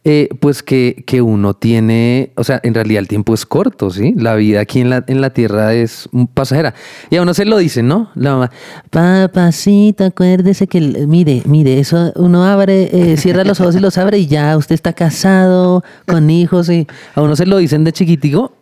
eh, 0.09 0.29
pues 0.39 0.63
que, 0.63 1.03
que 1.05 1.21
uno 1.21 1.55
tiene, 1.55 2.31
o 2.37 2.45
sea, 2.45 2.61
en 2.63 2.75
realidad 2.75 3.01
el 3.01 3.09
tiempo 3.09 3.35
es 3.35 3.45
corto, 3.45 3.91
¿sí? 3.91 4.15
La 4.17 4.37
vida 4.37 4.61
aquí 4.61 4.81
en 4.81 4.89
la, 4.89 5.03
en 5.09 5.21
la 5.21 5.31
tierra 5.31 5.75
es 5.75 6.09
pasajera. 6.33 6.75
Y 7.11 7.17
a 7.17 7.23
uno 7.23 7.35
se 7.35 7.45
lo 7.45 7.59
dicen, 7.59 7.89
¿no? 7.89 8.13
La 8.15 8.31
mamá, 8.31 8.53
papacito, 8.91 10.05
acuérdese 10.05 10.69
que, 10.69 10.81
mire, 10.81 11.43
mire, 11.47 11.81
eso 11.81 12.13
uno 12.15 12.45
abre, 12.45 12.89
eh, 12.93 13.17
cierra 13.17 13.43
los 13.43 13.61
ojos 13.61 13.75
y 13.75 13.81
los 13.81 13.99
abre 13.99 14.19
y 14.19 14.29
ya 14.29 14.57
usted 14.57 14.77
está 14.77 14.93
casado, 14.93 15.83
con 16.07 16.31
hijos 16.31 16.69
y 16.71 16.87
a 17.17 17.23
uno 17.23 17.35
se 17.35 17.45
lo 17.45 17.57
dicen 17.57 17.83
de 17.83 17.93
chiquitico 17.93 18.53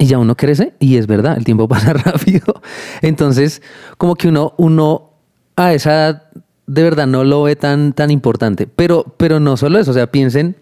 y 0.00 0.06
ya 0.06 0.18
uno 0.18 0.36
crece 0.36 0.74
y 0.80 0.96
es 0.96 1.06
verdad, 1.06 1.36
el 1.38 1.44
tiempo 1.44 1.68
pasa 1.68 1.92
rápido. 1.92 2.60
Entonces, 3.02 3.62
como 3.98 4.16
que 4.16 4.26
uno, 4.26 4.52
uno 4.56 5.12
a 5.54 5.72
esa 5.74 5.92
edad 5.92 6.22
de 6.66 6.82
verdad 6.82 7.06
no 7.06 7.22
lo 7.22 7.44
ve 7.44 7.54
tan, 7.54 7.92
tan 7.92 8.10
importante. 8.10 8.66
Pero, 8.66 9.04
pero 9.16 9.38
no 9.38 9.56
solo 9.56 9.78
eso, 9.78 9.92
o 9.92 9.94
sea, 9.94 10.08
piensen 10.08 10.56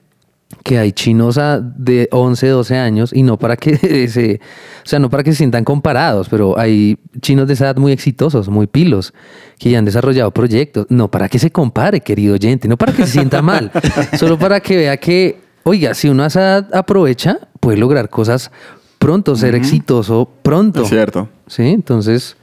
que 0.63 0.79
hay 0.79 0.93
chinos 0.93 1.39
de 1.77 2.09
11, 2.11 2.49
12 2.49 2.77
años 2.77 3.11
y 3.13 3.23
no 3.23 3.39
para 3.39 3.57
que 3.57 4.09
se, 4.09 4.41
o 4.85 4.89
sea, 4.89 4.99
no 4.99 5.11
para 5.11 5.23
que 5.23 5.33
se 5.33 5.39
sientan 5.39 5.65
comparados, 5.65 6.29
pero 6.29 6.59
hay 6.59 6.99
chinos 7.21 7.47
de 7.47 7.55
esa 7.55 7.67
edad 7.67 7.77
muy 7.77 7.93
exitosos, 7.93 8.49
muy 8.49 8.67
pilos, 8.67 9.13
que 9.59 9.71
ya 9.71 9.79
han 9.79 9.85
desarrollado 9.85 10.31
proyectos, 10.31 10.87
no 10.89 11.11
para 11.11 11.29
que 11.29 11.39
se 11.39 11.51
compare, 11.51 12.01
querido 12.01 12.35
oyente, 12.35 12.69
no 12.69 12.77
para 12.77 12.93
que 12.93 13.07
se 13.07 13.13
sienta 13.13 13.43
mal, 13.43 13.71
solo 14.19 14.39
para 14.39 14.61
que 14.61 14.77
vea 14.77 14.97
que, 14.97 15.41
oiga, 15.65 15.95
si 15.95 16.09
uno 16.09 16.23
a 16.23 16.27
esa 16.27 16.41
edad 16.41 16.75
aprovecha, 16.75 17.39
puede 17.61 17.79
lograr 17.79 18.09
cosas 18.09 18.51
pronto, 18.99 19.37
ser 19.37 19.55
exitoso 19.55 20.29
pronto. 20.43 20.83
Es 20.83 20.89
cierto. 20.89 21.29
Sí, 21.47 21.63
entonces, 21.63 22.37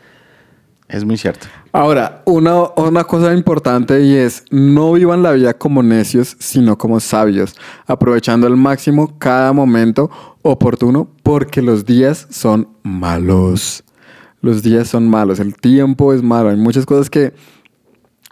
Es 0.93 1.03
muy 1.03 1.17
cierto. 1.17 1.47
Ahora, 1.71 2.21
una, 2.25 2.69
una 2.75 3.03
cosa 3.03 3.33
importante 3.33 4.03
y 4.03 4.13
es, 4.13 4.45
no 4.51 4.93
vivan 4.93 5.23
la 5.23 5.31
vida 5.31 5.55
como 5.55 5.81
necios, 5.81 6.37
sino 6.37 6.77
como 6.77 6.99
sabios, 6.99 7.55
aprovechando 7.87 8.45
al 8.45 8.55
máximo 8.57 9.17
cada 9.17 9.53
momento 9.53 10.11
oportuno, 10.43 11.09
porque 11.23 11.63
los 11.63 11.83
días 11.83 12.27
son 12.29 12.67
malos. 12.83 13.83
Los 14.41 14.61
días 14.61 14.87
son 14.87 15.09
malos, 15.09 15.39
el 15.39 15.55
tiempo 15.55 16.13
es 16.13 16.21
malo, 16.21 16.49
hay 16.49 16.57
muchas 16.57 16.85
cosas 16.85 17.09
que 17.09 17.33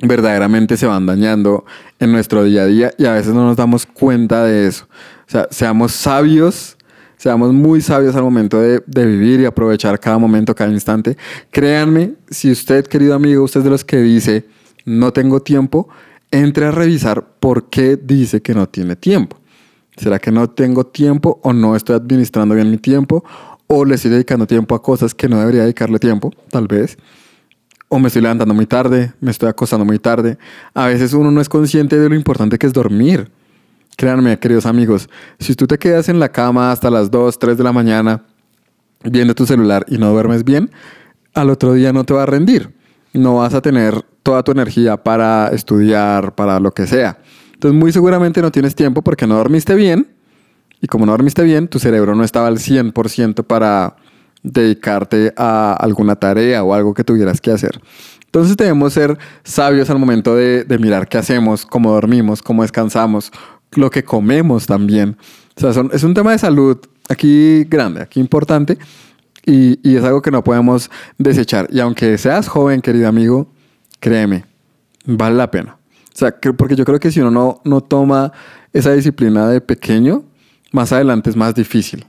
verdaderamente 0.04 0.78
se 0.78 0.86
van 0.86 1.08
dañando 1.08 1.65
en 1.97 2.12
nuestro 2.12 2.43
día 2.43 2.62
a 2.62 2.65
día 2.67 2.91
y 2.95 3.06
a 3.06 3.13
veces 3.13 3.34
no 3.34 3.43
nos 3.43 3.58
damos 3.58 3.88
cuenta 3.88 4.43
de 4.43 4.67
eso. 4.67 4.86
O 5.28 5.32
sea, 5.32 5.47
seamos 5.50 5.93
sabios, 5.93 6.78
seamos 7.22 7.54
muy 7.54 7.82
sabios 7.82 8.16
al 8.16 8.24
momento 8.24 8.60
de, 8.60 8.82
vivir 9.06 9.42
y 9.42 9.46
aprovechar 9.46 10.00
cada 10.00 10.18
momento, 10.18 10.56
cada 10.56 10.72
instante. 10.72 11.16
Créanme, 11.52 12.16
si 12.32 12.50
usted, 12.50 12.88
querido 12.88 13.14
amigo, 13.14 13.44
usted 13.44 13.60
es 13.60 13.64
de 13.64 13.70
los 13.70 13.86
que 13.86 13.98
dice, 13.98 14.46
no 14.86 15.14
tengo 15.14 15.40
tiempo, 15.40 15.88
entre 16.32 16.66
a 16.66 16.72
revisar 16.72 17.24
por 17.40 17.70
qué 17.70 17.96
dice 17.96 18.42
que 18.42 18.56
no 18.56 18.68
tiene 18.68 18.96
tiempo. 18.96 19.38
¿Será 19.98 20.18
que 20.18 20.32
no 20.32 20.50
tengo 20.50 20.88
tiempo 20.88 21.40
o 21.44 21.54
no 21.54 21.76
estoy 21.76 21.96
administrando 21.96 22.56
bien 22.56 22.72
mi 22.72 22.80
tiempo? 22.80 23.24
¿O 23.68 23.86
le 23.86 23.96
estoy 23.96 24.10
dedicando 24.10 24.48
tiempo 24.48 24.74
a 24.74 24.82
cosas 24.82 25.14
que 25.14 25.30
no 25.30 25.40
debería 25.40 25.62
dedicarle 25.62 26.00
tiempo? 26.00 26.32
Tal 26.50 26.66
vez. 26.66 26.98
O 27.88 28.00
me 28.00 28.08
estoy 28.08 28.24
levantando 28.24 28.56
muy 28.56 28.66
tarde, 28.66 29.14
me 29.20 29.30
estoy 29.30 29.48
acostando 29.48 29.86
muy 29.86 30.00
tarde. 30.00 30.40
A 30.74 30.88
veces 30.88 31.14
uno 31.14 31.30
no 31.30 31.40
es 31.40 31.50
consciente 31.50 32.00
de 32.00 32.10
lo 32.10 32.16
importante 32.16 32.58
que 32.58 32.66
es 32.66 32.74
dormir. 32.74 33.30
Créanme, 33.98 34.40
queridos 34.40 34.66
amigos, 34.66 35.10
si 35.40 35.56
tú 35.56 35.68
te 35.68 35.78
quedas 35.78 36.10
en 36.10 36.20
la 36.20 36.30
cama 36.30 36.72
hasta 36.72 36.90
las 36.90 37.12
2, 37.12 37.38
3 37.38 37.58
de 37.58 37.64
la 37.64 37.72
mañana 37.72 38.24
viendo 39.04 39.36
tu 39.36 39.46
celular 39.46 39.86
y 39.88 39.98
no 39.98 40.12
duermes 40.12 40.44
bien, 40.44 40.72
al 41.34 41.50
otro 41.50 41.74
día 41.74 41.94
no 41.94 42.04
te 42.04 42.14
va 42.14 42.24
a 42.24 42.26
rendir. 42.26 42.74
No 43.14 43.36
vas 43.36 43.54
a 43.54 43.62
tener 43.62 44.02
toda 44.24 44.44
tu 44.44 44.52
energía 44.52 44.98
para 44.98 45.50
estudiar, 45.50 46.36
para 46.36 46.60
lo 46.60 46.72
que 46.72 46.88
sea. 46.88 47.18
Entonces 47.54 47.80
muy 47.80 47.92
seguramente 47.92 48.42
no 48.42 48.52
tienes 48.52 48.76
tiempo 48.76 49.02
porque 49.02 49.28
no 49.28 49.36
dormiste 49.36 49.76
bien. 49.76 50.08
Y 50.82 50.88
como 50.88 51.06
no 51.06 51.12
dormiste 51.12 51.44
bien, 51.44 51.68
tu 51.68 51.78
cerebro 51.78 52.16
no 52.16 52.24
estaba 52.24 52.48
al 52.48 52.58
100% 52.58 53.44
para 53.44 53.96
dedicarte 54.42 55.32
a 55.38 55.74
alguna 55.74 56.16
tarea 56.16 56.64
o 56.64 56.74
algo 56.74 56.94
que 56.94 57.04
tuvieras 57.04 57.40
que 57.40 57.52
hacer. 57.52 57.80
Entonces 58.26 58.58
debemos 58.58 58.94
ser 58.94 59.18
sabios 59.44 59.90
al 59.90 60.00
momento 60.00 60.36
de, 60.36 60.64
de 60.64 60.78
mirar 60.80 61.08
qué 61.08 61.18
hacemos, 61.18 61.66
cómo 61.66 61.92
dormimos, 61.92 62.42
cómo 62.42 62.64
descansamos, 62.64 63.32
lo 63.76 63.90
que 63.90 64.04
comemos 64.04 64.66
también. 64.68 65.18
O 65.56 65.60
sea, 65.60 65.74
son- 65.74 65.90
es 65.94 66.04
un 66.04 66.14
tema 66.14 66.32
de 66.32 66.38
salud 66.40 66.78
aquí 67.10 67.64
grande, 67.66 68.02
aquí 68.02 68.20
importante 68.20 68.78
y, 69.46 69.80
y 69.88 69.96
es 69.96 70.04
algo 70.04 70.22
que 70.22 70.32
no 70.32 70.44
podemos 70.44 70.90
desechar. 71.18 71.68
Y 71.72 71.80
aunque 71.80 72.18
seas 72.18 72.48
joven, 72.48 72.82
querido 72.82 73.08
amigo, 73.08 73.52
créeme, 74.00 74.46
vale 75.06 75.36
la 75.36 75.50
pena. 75.52 75.78
O 76.14 76.18
sea, 76.18 76.32
que- 76.32 76.54
porque 76.54 76.76
yo 76.76 76.86
creo 76.86 77.00
que 77.00 77.12
si 77.12 77.20
uno 77.22 77.32
no, 77.32 77.62
no 77.64 77.82
toma 77.82 78.32
esa 78.74 78.92
disciplina 78.94 79.48
de 79.50 79.62
pequeño, 79.62 80.24
más 80.72 80.92
adelante 80.92 81.30
es 81.30 81.36
más 81.36 81.54
difícil. 81.56 82.06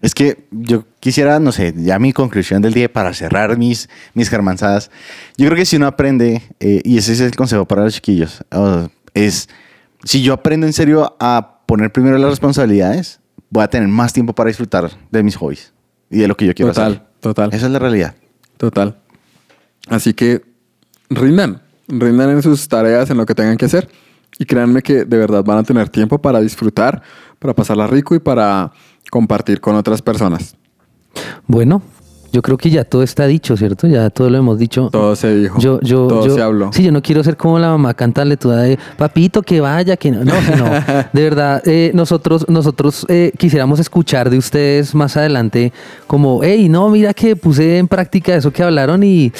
Es 0.00 0.14
que 0.14 0.48
yo 0.50 0.84
quisiera, 0.98 1.38
no 1.38 1.52
sé, 1.52 1.72
ya 1.76 1.98
mi 2.00 2.12
conclusión 2.12 2.60
del 2.60 2.74
día 2.74 2.92
para 2.92 3.14
cerrar 3.14 3.56
mis, 3.56 3.88
mis 4.14 4.28
germanzadas. 4.28 4.90
Yo 5.36 5.46
creo 5.46 5.56
que 5.56 5.64
si 5.64 5.76
uno 5.76 5.86
aprende, 5.86 6.42
eh, 6.58 6.80
y 6.84 6.98
ese 6.98 7.12
es 7.12 7.20
el 7.20 7.36
consejo 7.36 7.66
para 7.66 7.84
los 7.84 7.94
chiquillos, 7.94 8.42
uh, 8.52 8.88
es 9.14 9.48
si 10.04 10.22
yo 10.22 10.32
aprendo 10.34 10.66
en 10.66 10.72
serio 10.72 11.16
a 11.20 11.60
poner 11.66 11.92
primero 11.92 12.18
las 12.18 12.30
responsabilidades, 12.30 13.20
voy 13.50 13.62
a 13.62 13.68
tener 13.68 13.88
más 13.88 14.12
tiempo 14.12 14.34
para 14.34 14.48
disfrutar 14.48 14.90
de 15.10 15.22
mis 15.22 15.36
hobbies 15.36 15.72
y 16.10 16.18
de 16.18 16.28
lo 16.28 16.36
que 16.36 16.46
yo 16.46 16.54
quiero 16.54 16.72
Total, 16.72 16.92
hacer. 16.92 17.06
total. 17.20 17.50
Esa 17.52 17.66
es 17.66 17.72
la 17.72 17.78
realidad. 17.78 18.14
Total. 18.56 18.96
Así 19.88 20.14
que 20.14 20.42
rindan, 21.10 21.62
rindan 21.88 22.30
en 22.30 22.42
sus 22.42 22.68
tareas, 22.68 23.10
en 23.10 23.16
lo 23.16 23.26
que 23.26 23.34
tengan 23.34 23.56
que 23.56 23.64
hacer. 23.66 23.88
Y 24.38 24.46
créanme 24.46 24.82
que 24.82 25.04
de 25.04 25.18
verdad 25.18 25.44
van 25.44 25.58
a 25.58 25.62
tener 25.62 25.88
tiempo 25.88 26.20
para 26.20 26.40
disfrutar, 26.40 27.02
para 27.38 27.54
pasarla 27.54 27.86
rico 27.86 28.14
y 28.14 28.18
para 28.18 28.72
compartir 29.10 29.60
con 29.60 29.76
otras 29.76 30.00
personas. 30.00 30.56
Bueno, 31.46 31.82
yo 32.32 32.40
creo 32.42 32.56
que 32.56 32.70
ya 32.70 32.84
todo 32.84 33.02
está 33.02 33.26
dicho, 33.26 33.56
¿cierto? 33.56 33.86
Ya 33.86 34.08
todo 34.10 34.30
lo 34.30 34.38
hemos 34.38 34.58
dicho. 34.58 34.88
Todo 34.90 35.14
se 35.14 35.34
dijo. 35.36 35.58
Yo, 35.60 35.78
yo, 35.82 36.06
todo 36.08 36.26
yo- 36.26 36.34
se 36.34 36.42
habló. 36.42 36.72
Sí, 36.72 36.82
yo 36.82 36.90
no 36.90 37.02
quiero 37.02 37.22
ser 37.22 37.36
como 37.36 37.58
la 37.58 37.68
mamá 37.68 37.92
cantarle 37.94 38.36
toda 38.38 38.62
de 38.62 38.78
papito 38.96 39.42
que 39.42 39.60
vaya, 39.60 39.96
que 39.96 40.10
no. 40.10 40.24
No, 40.24 40.32
no. 40.56 40.64
De 41.12 41.22
verdad, 41.22 41.62
eh, 41.66 41.90
nosotros, 41.94 42.46
nosotros 42.48 43.04
eh, 43.08 43.32
quisiéramos 43.38 43.78
escuchar 43.80 44.30
de 44.30 44.38
ustedes 44.38 44.94
más 44.94 45.16
adelante, 45.16 45.72
como, 46.06 46.40
hey, 46.42 46.68
no, 46.68 46.88
mira 46.88 47.12
que 47.12 47.36
puse 47.36 47.76
en 47.78 47.86
práctica 47.86 48.34
eso 48.34 48.50
que 48.50 48.62
hablaron 48.62 49.02
y 49.04 49.30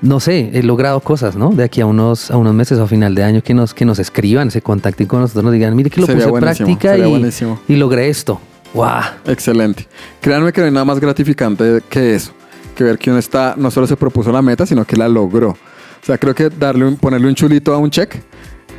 no 0.00 0.18
sé, 0.20 0.50
he 0.54 0.62
logrado 0.62 1.00
cosas, 1.00 1.36
¿no? 1.36 1.50
De 1.50 1.64
aquí 1.64 1.80
a 1.82 1.86
unos, 1.86 2.30
a 2.30 2.36
unos 2.38 2.54
meses 2.54 2.78
o 2.78 2.84
a 2.84 2.86
final 2.86 3.14
de 3.14 3.24
año 3.24 3.42
que 3.42 3.52
nos, 3.52 3.74
que 3.74 3.84
nos 3.84 3.98
escriban, 3.98 4.50
se 4.50 4.62
contacten 4.62 5.06
con 5.06 5.20
nosotros, 5.20 5.44
nos 5.44 5.52
digan, 5.52 5.76
mire 5.76 5.90
que 5.90 6.00
lo 6.00 6.06
Sería 6.06 6.24
puse 6.28 6.34
en 6.34 6.40
práctica 6.40 6.96
y, 6.96 7.30
y 7.68 7.76
logré 7.76 8.08
esto. 8.08 8.40
¡Wow! 8.74 8.86
Excelente. 9.26 9.86
Créanme 10.20 10.52
que 10.52 10.60
no 10.60 10.66
hay 10.66 10.72
nada 10.72 10.84
más 10.84 11.00
gratificante 11.00 11.80
que 11.88 12.14
eso. 12.14 12.32
Que 12.78 12.84
ver 12.84 12.96
que 12.96 13.10
uno 13.10 13.18
está, 13.18 13.54
no 13.56 13.72
solo 13.72 13.88
se 13.88 13.96
propuso 13.96 14.30
la 14.30 14.40
meta, 14.40 14.64
sino 14.64 14.84
que 14.84 14.96
la 14.96 15.08
logró. 15.08 15.50
O 15.50 16.06
sea, 16.06 16.16
creo 16.16 16.32
que 16.32 16.48
darle 16.48 16.84
un, 16.84 16.96
ponerle 16.96 17.26
un 17.26 17.34
chulito 17.34 17.74
a 17.74 17.78
un 17.78 17.90
check 17.90 18.22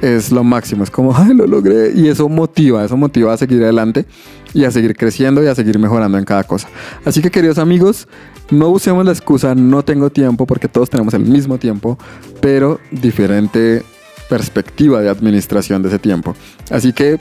es 0.02 0.32
lo 0.32 0.42
máximo. 0.42 0.86
Es 0.86 0.90
como, 0.90 1.14
ay, 1.18 1.34
lo 1.34 1.46
logré. 1.46 1.92
Y 1.94 2.08
eso 2.08 2.30
motiva, 2.30 2.86
eso 2.86 2.96
motiva 2.96 3.34
a 3.34 3.38
seguir 3.38 3.62
adelante 3.62 4.06
y 4.54 4.64
a 4.64 4.72
seguir 4.72 4.96
creciendo 4.96 5.44
y 5.44 5.48
a 5.48 5.54
seguir 5.54 5.78
mejorando 5.80 6.18
en 6.18 6.24
cada 6.24 6.46
cosa. 6.46 6.70
Así 7.04 7.22
que, 7.22 7.30
queridos 7.30 7.58
amigos, 7.58 8.08
no 8.52 8.70
usemos 8.70 9.04
la 9.04 9.12
excusa, 9.12 9.54
no 9.54 9.84
tengo 9.84 10.10
tiempo, 10.10 10.48
porque 10.48 10.70
todos 10.70 10.90
tenemos 10.90 11.14
el 11.14 11.26
mismo 11.26 11.58
tiempo, 11.58 11.98
pero 12.40 12.80
diferente 12.92 13.84
perspectiva 14.30 15.02
de 15.02 15.10
administración 15.10 15.82
de 15.82 15.90
ese 15.90 16.00
tiempo. 16.00 16.38
Así 16.70 16.94
que 16.94 17.20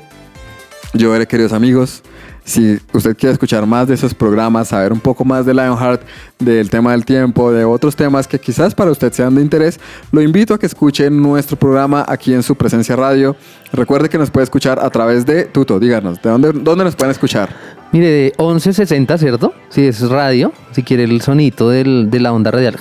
yo 0.95 1.11
veré, 1.11 1.27
queridos 1.27 1.53
amigos, 1.53 2.05
si 2.49 2.79
usted 2.95 3.15
quiere 3.17 3.35
escuchar 3.35 3.67
más 3.67 3.87
de 3.89 3.95
esos 3.95 4.15
programas, 4.15 4.69
saber 4.69 4.91
un 4.93 5.01
poco 5.01 5.23
más 5.25 5.45
de 5.45 5.53
Lionheart, 5.53 6.01
del 6.39 6.71
tema 6.71 6.93
del 6.93 7.05
tiempo, 7.05 7.53
de 7.53 7.65
otros 7.67 7.95
temas 7.95 8.27
que 8.27 8.39
quizás 8.39 8.75
para 8.75 8.91
usted 8.91 9.13
sean 9.13 9.35
de 9.35 9.43
interés, 9.43 9.79
lo 10.13 10.23
invito 10.23 10.55
a 10.55 10.59
que 10.59 10.65
escuche 10.67 11.11
nuestro 11.11 11.59
programa 11.59 12.07
aquí 12.09 12.33
en 12.33 12.43
su 12.43 12.55
presencia 12.55 12.97
radio. 12.97 13.37
Recuerde 13.73 14.09
que 14.09 14.17
nos 14.17 14.31
puede 14.31 14.45
escuchar 14.45 14.79
a 14.83 14.89
través 14.89 15.27
de 15.27 15.45
Tuto, 15.45 15.79
díganos, 15.79 16.23
¿de 16.23 16.31
dónde, 16.31 16.53
dónde 16.55 16.85
nos 16.85 16.97
pueden 16.97 17.11
escuchar? 17.11 17.51
Mire, 17.93 18.07
de 18.11 18.33
1160, 18.39 19.19
¿cierto? 19.19 19.53
Sí, 19.69 19.87
es 19.87 20.01
radio. 20.09 20.53
Si 20.73 20.83
quiere 20.83 21.05
el 21.05 21.21
sonito 21.23 21.69
del- 21.71 22.09
de 22.11 22.21
la 22.21 22.33
onda 22.33 22.51
radial. 22.51 22.77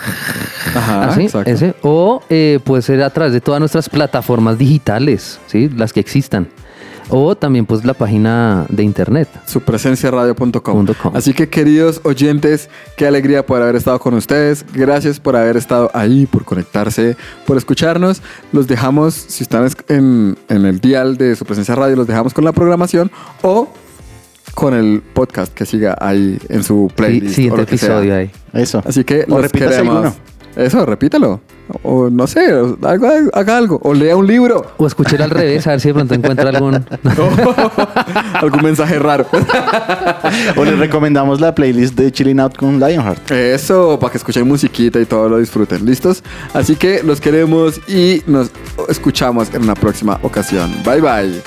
Ajá, 0.76 1.10
Así, 1.10 1.24
exacto. 1.24 1.50
ese. 1.50 1.76
O 1.82 2.22
eh, 2.30 2.60
puede 2.64 2.82
ser 2.82 3.02
a 3.04 3.10
través 3.10 3.34
de 3.34 3.42
todas 3.42 3.60
nuestras 3.60 3.90
plataformas 3.90 4.58
digitales, 4.58 5.40
¿sí? 5.48 5.70
Las 5.70 5.94
que 5.94 6.00
existan. 6.02 6.48
O 7.10 7.36
también, 7.36 7.65
pues, 7.65 7.86
la 7.86 7.93
página 7.93 8.65
de 8.70 8.84
internet. 8.84 9.30
supresenciaradio.com. 9.46 10.86
Así 11.13 11.34
que 11.34 11.48
queridos 11.50 12.02
oyentes, 12.04 12.70
qué 12.98 13.08
alegría 13.08 13.46
poder 13.46 13.63
haber 13.63 13.76
estado 13.78 14.00
con 14.00 14.13
ustedes. 14.13 14.65
Gracias 14.74 15.20
por 15.20 15.36
haber 15.36 15.56
estado 15.58 15.89
ahí, 15.93 16.26
por 16.26 16.43
conectarse, 16.43 17.15
por 17.46 17.58
escucharnos. 17.58 18.22
Los 18.52 18.67
dejamos, 18.67 19.13
si 19.13 19.43
están 19.43 19.65
es- 19.65 19.78
en, 19.88 20.38
en 20.50 20.65
el 20.65 20.80
dial 20.80 21.17
de 21.17 21.36
su 21.36 21.46
presencia 21.46 21.76
radio, 21.76 21.96
los 21.96 22.08
dejamos 22.08 22.34
con 22.34 22.43
la 22.43 22.52
programación 22.52 23.10
o 23.41 23.70
con 24.54 24.74
el 24.74 25.02
podcast 25.13 25.54
que 25.54 25.65
siga 25.65 25.96
ahí 26.02 26.39
en 26.50 26.63
su 26.63 26.88
Sí, 26.89 26.93
playlist. 26.96 27.32
o 27.32 27.36
siguiente 27.36 27.62
lo 27.62 27.67
que 27.67 27.78
sea. 27.78 27.89
episodio 27.89 28.15
ahí. 28.15 28.32
Eso. 28.54 28.82
Así 28.86 29.04
que 29.04 29.24
O 29.28 29.32
los 29.36 29.41
repítase 29.43 29.72
queremos. 29.78 29.96
alguno. 29.96 30.15
Eso, 30.56 30.86
repítalo 30.86 31.41
o 31.84 32.10
no 32.10 32.28
sé, 32.28 32.52
algo, 32.84 33.10
haga 33.34 33.58
algo, 33.58 33.80
o 33.84 33.94
lea 33.94 34.16
un 34.16 34.28
libro. 34.28 34.74
O 34.78 34.88
escúchelo 34.88 35.24
al 35.24 35.30
revés, 35.30 35.68
a 35.68 35.72
ver 35.72 35.82
si 35.82 35.90
de 35.90 35.94
pronto 35.94 36.14
encuentra 36.14 36.50
algún... 36.50 36.76
algún 38.34 38.64
mensaje 38.64 39.00
raro. 39.00 39.26
o 40.56 40.66
les 40.66 40.80
recomendamos 40.80 41.40
la 41.42 41.54
playlist 41.54 41.96
de 41.96 42.12
Chilling 42.12 42.40
Out 42.40 42.58
con 42.58 42.80
Lionheart. 42.80 43.32
Eso, 43.32 44.00
para 44.00 44.12
que 44.12 44.18
escuchen 44.18 44.48
musiquita 44.48 45.00
y 45.00 45.06
todo 45.06 45.30
lo 45.30 45.38
disfruten, 45.40 45.86
¿listos? 45.86 46.24
Así 46.54 46.76
que 46.76 47.04
los 47.04 47.22
queremos 47.22 47.80
y 47.88 48.22
nos 48.28 48.52
escuchamos 48.90 49.54
en 49.54 49.64
una 49.64 49.76
próxima 49.76 50.20
ocasión. 50.24 50.72
Bye 50.84 51.02
bye. 51.02 51.42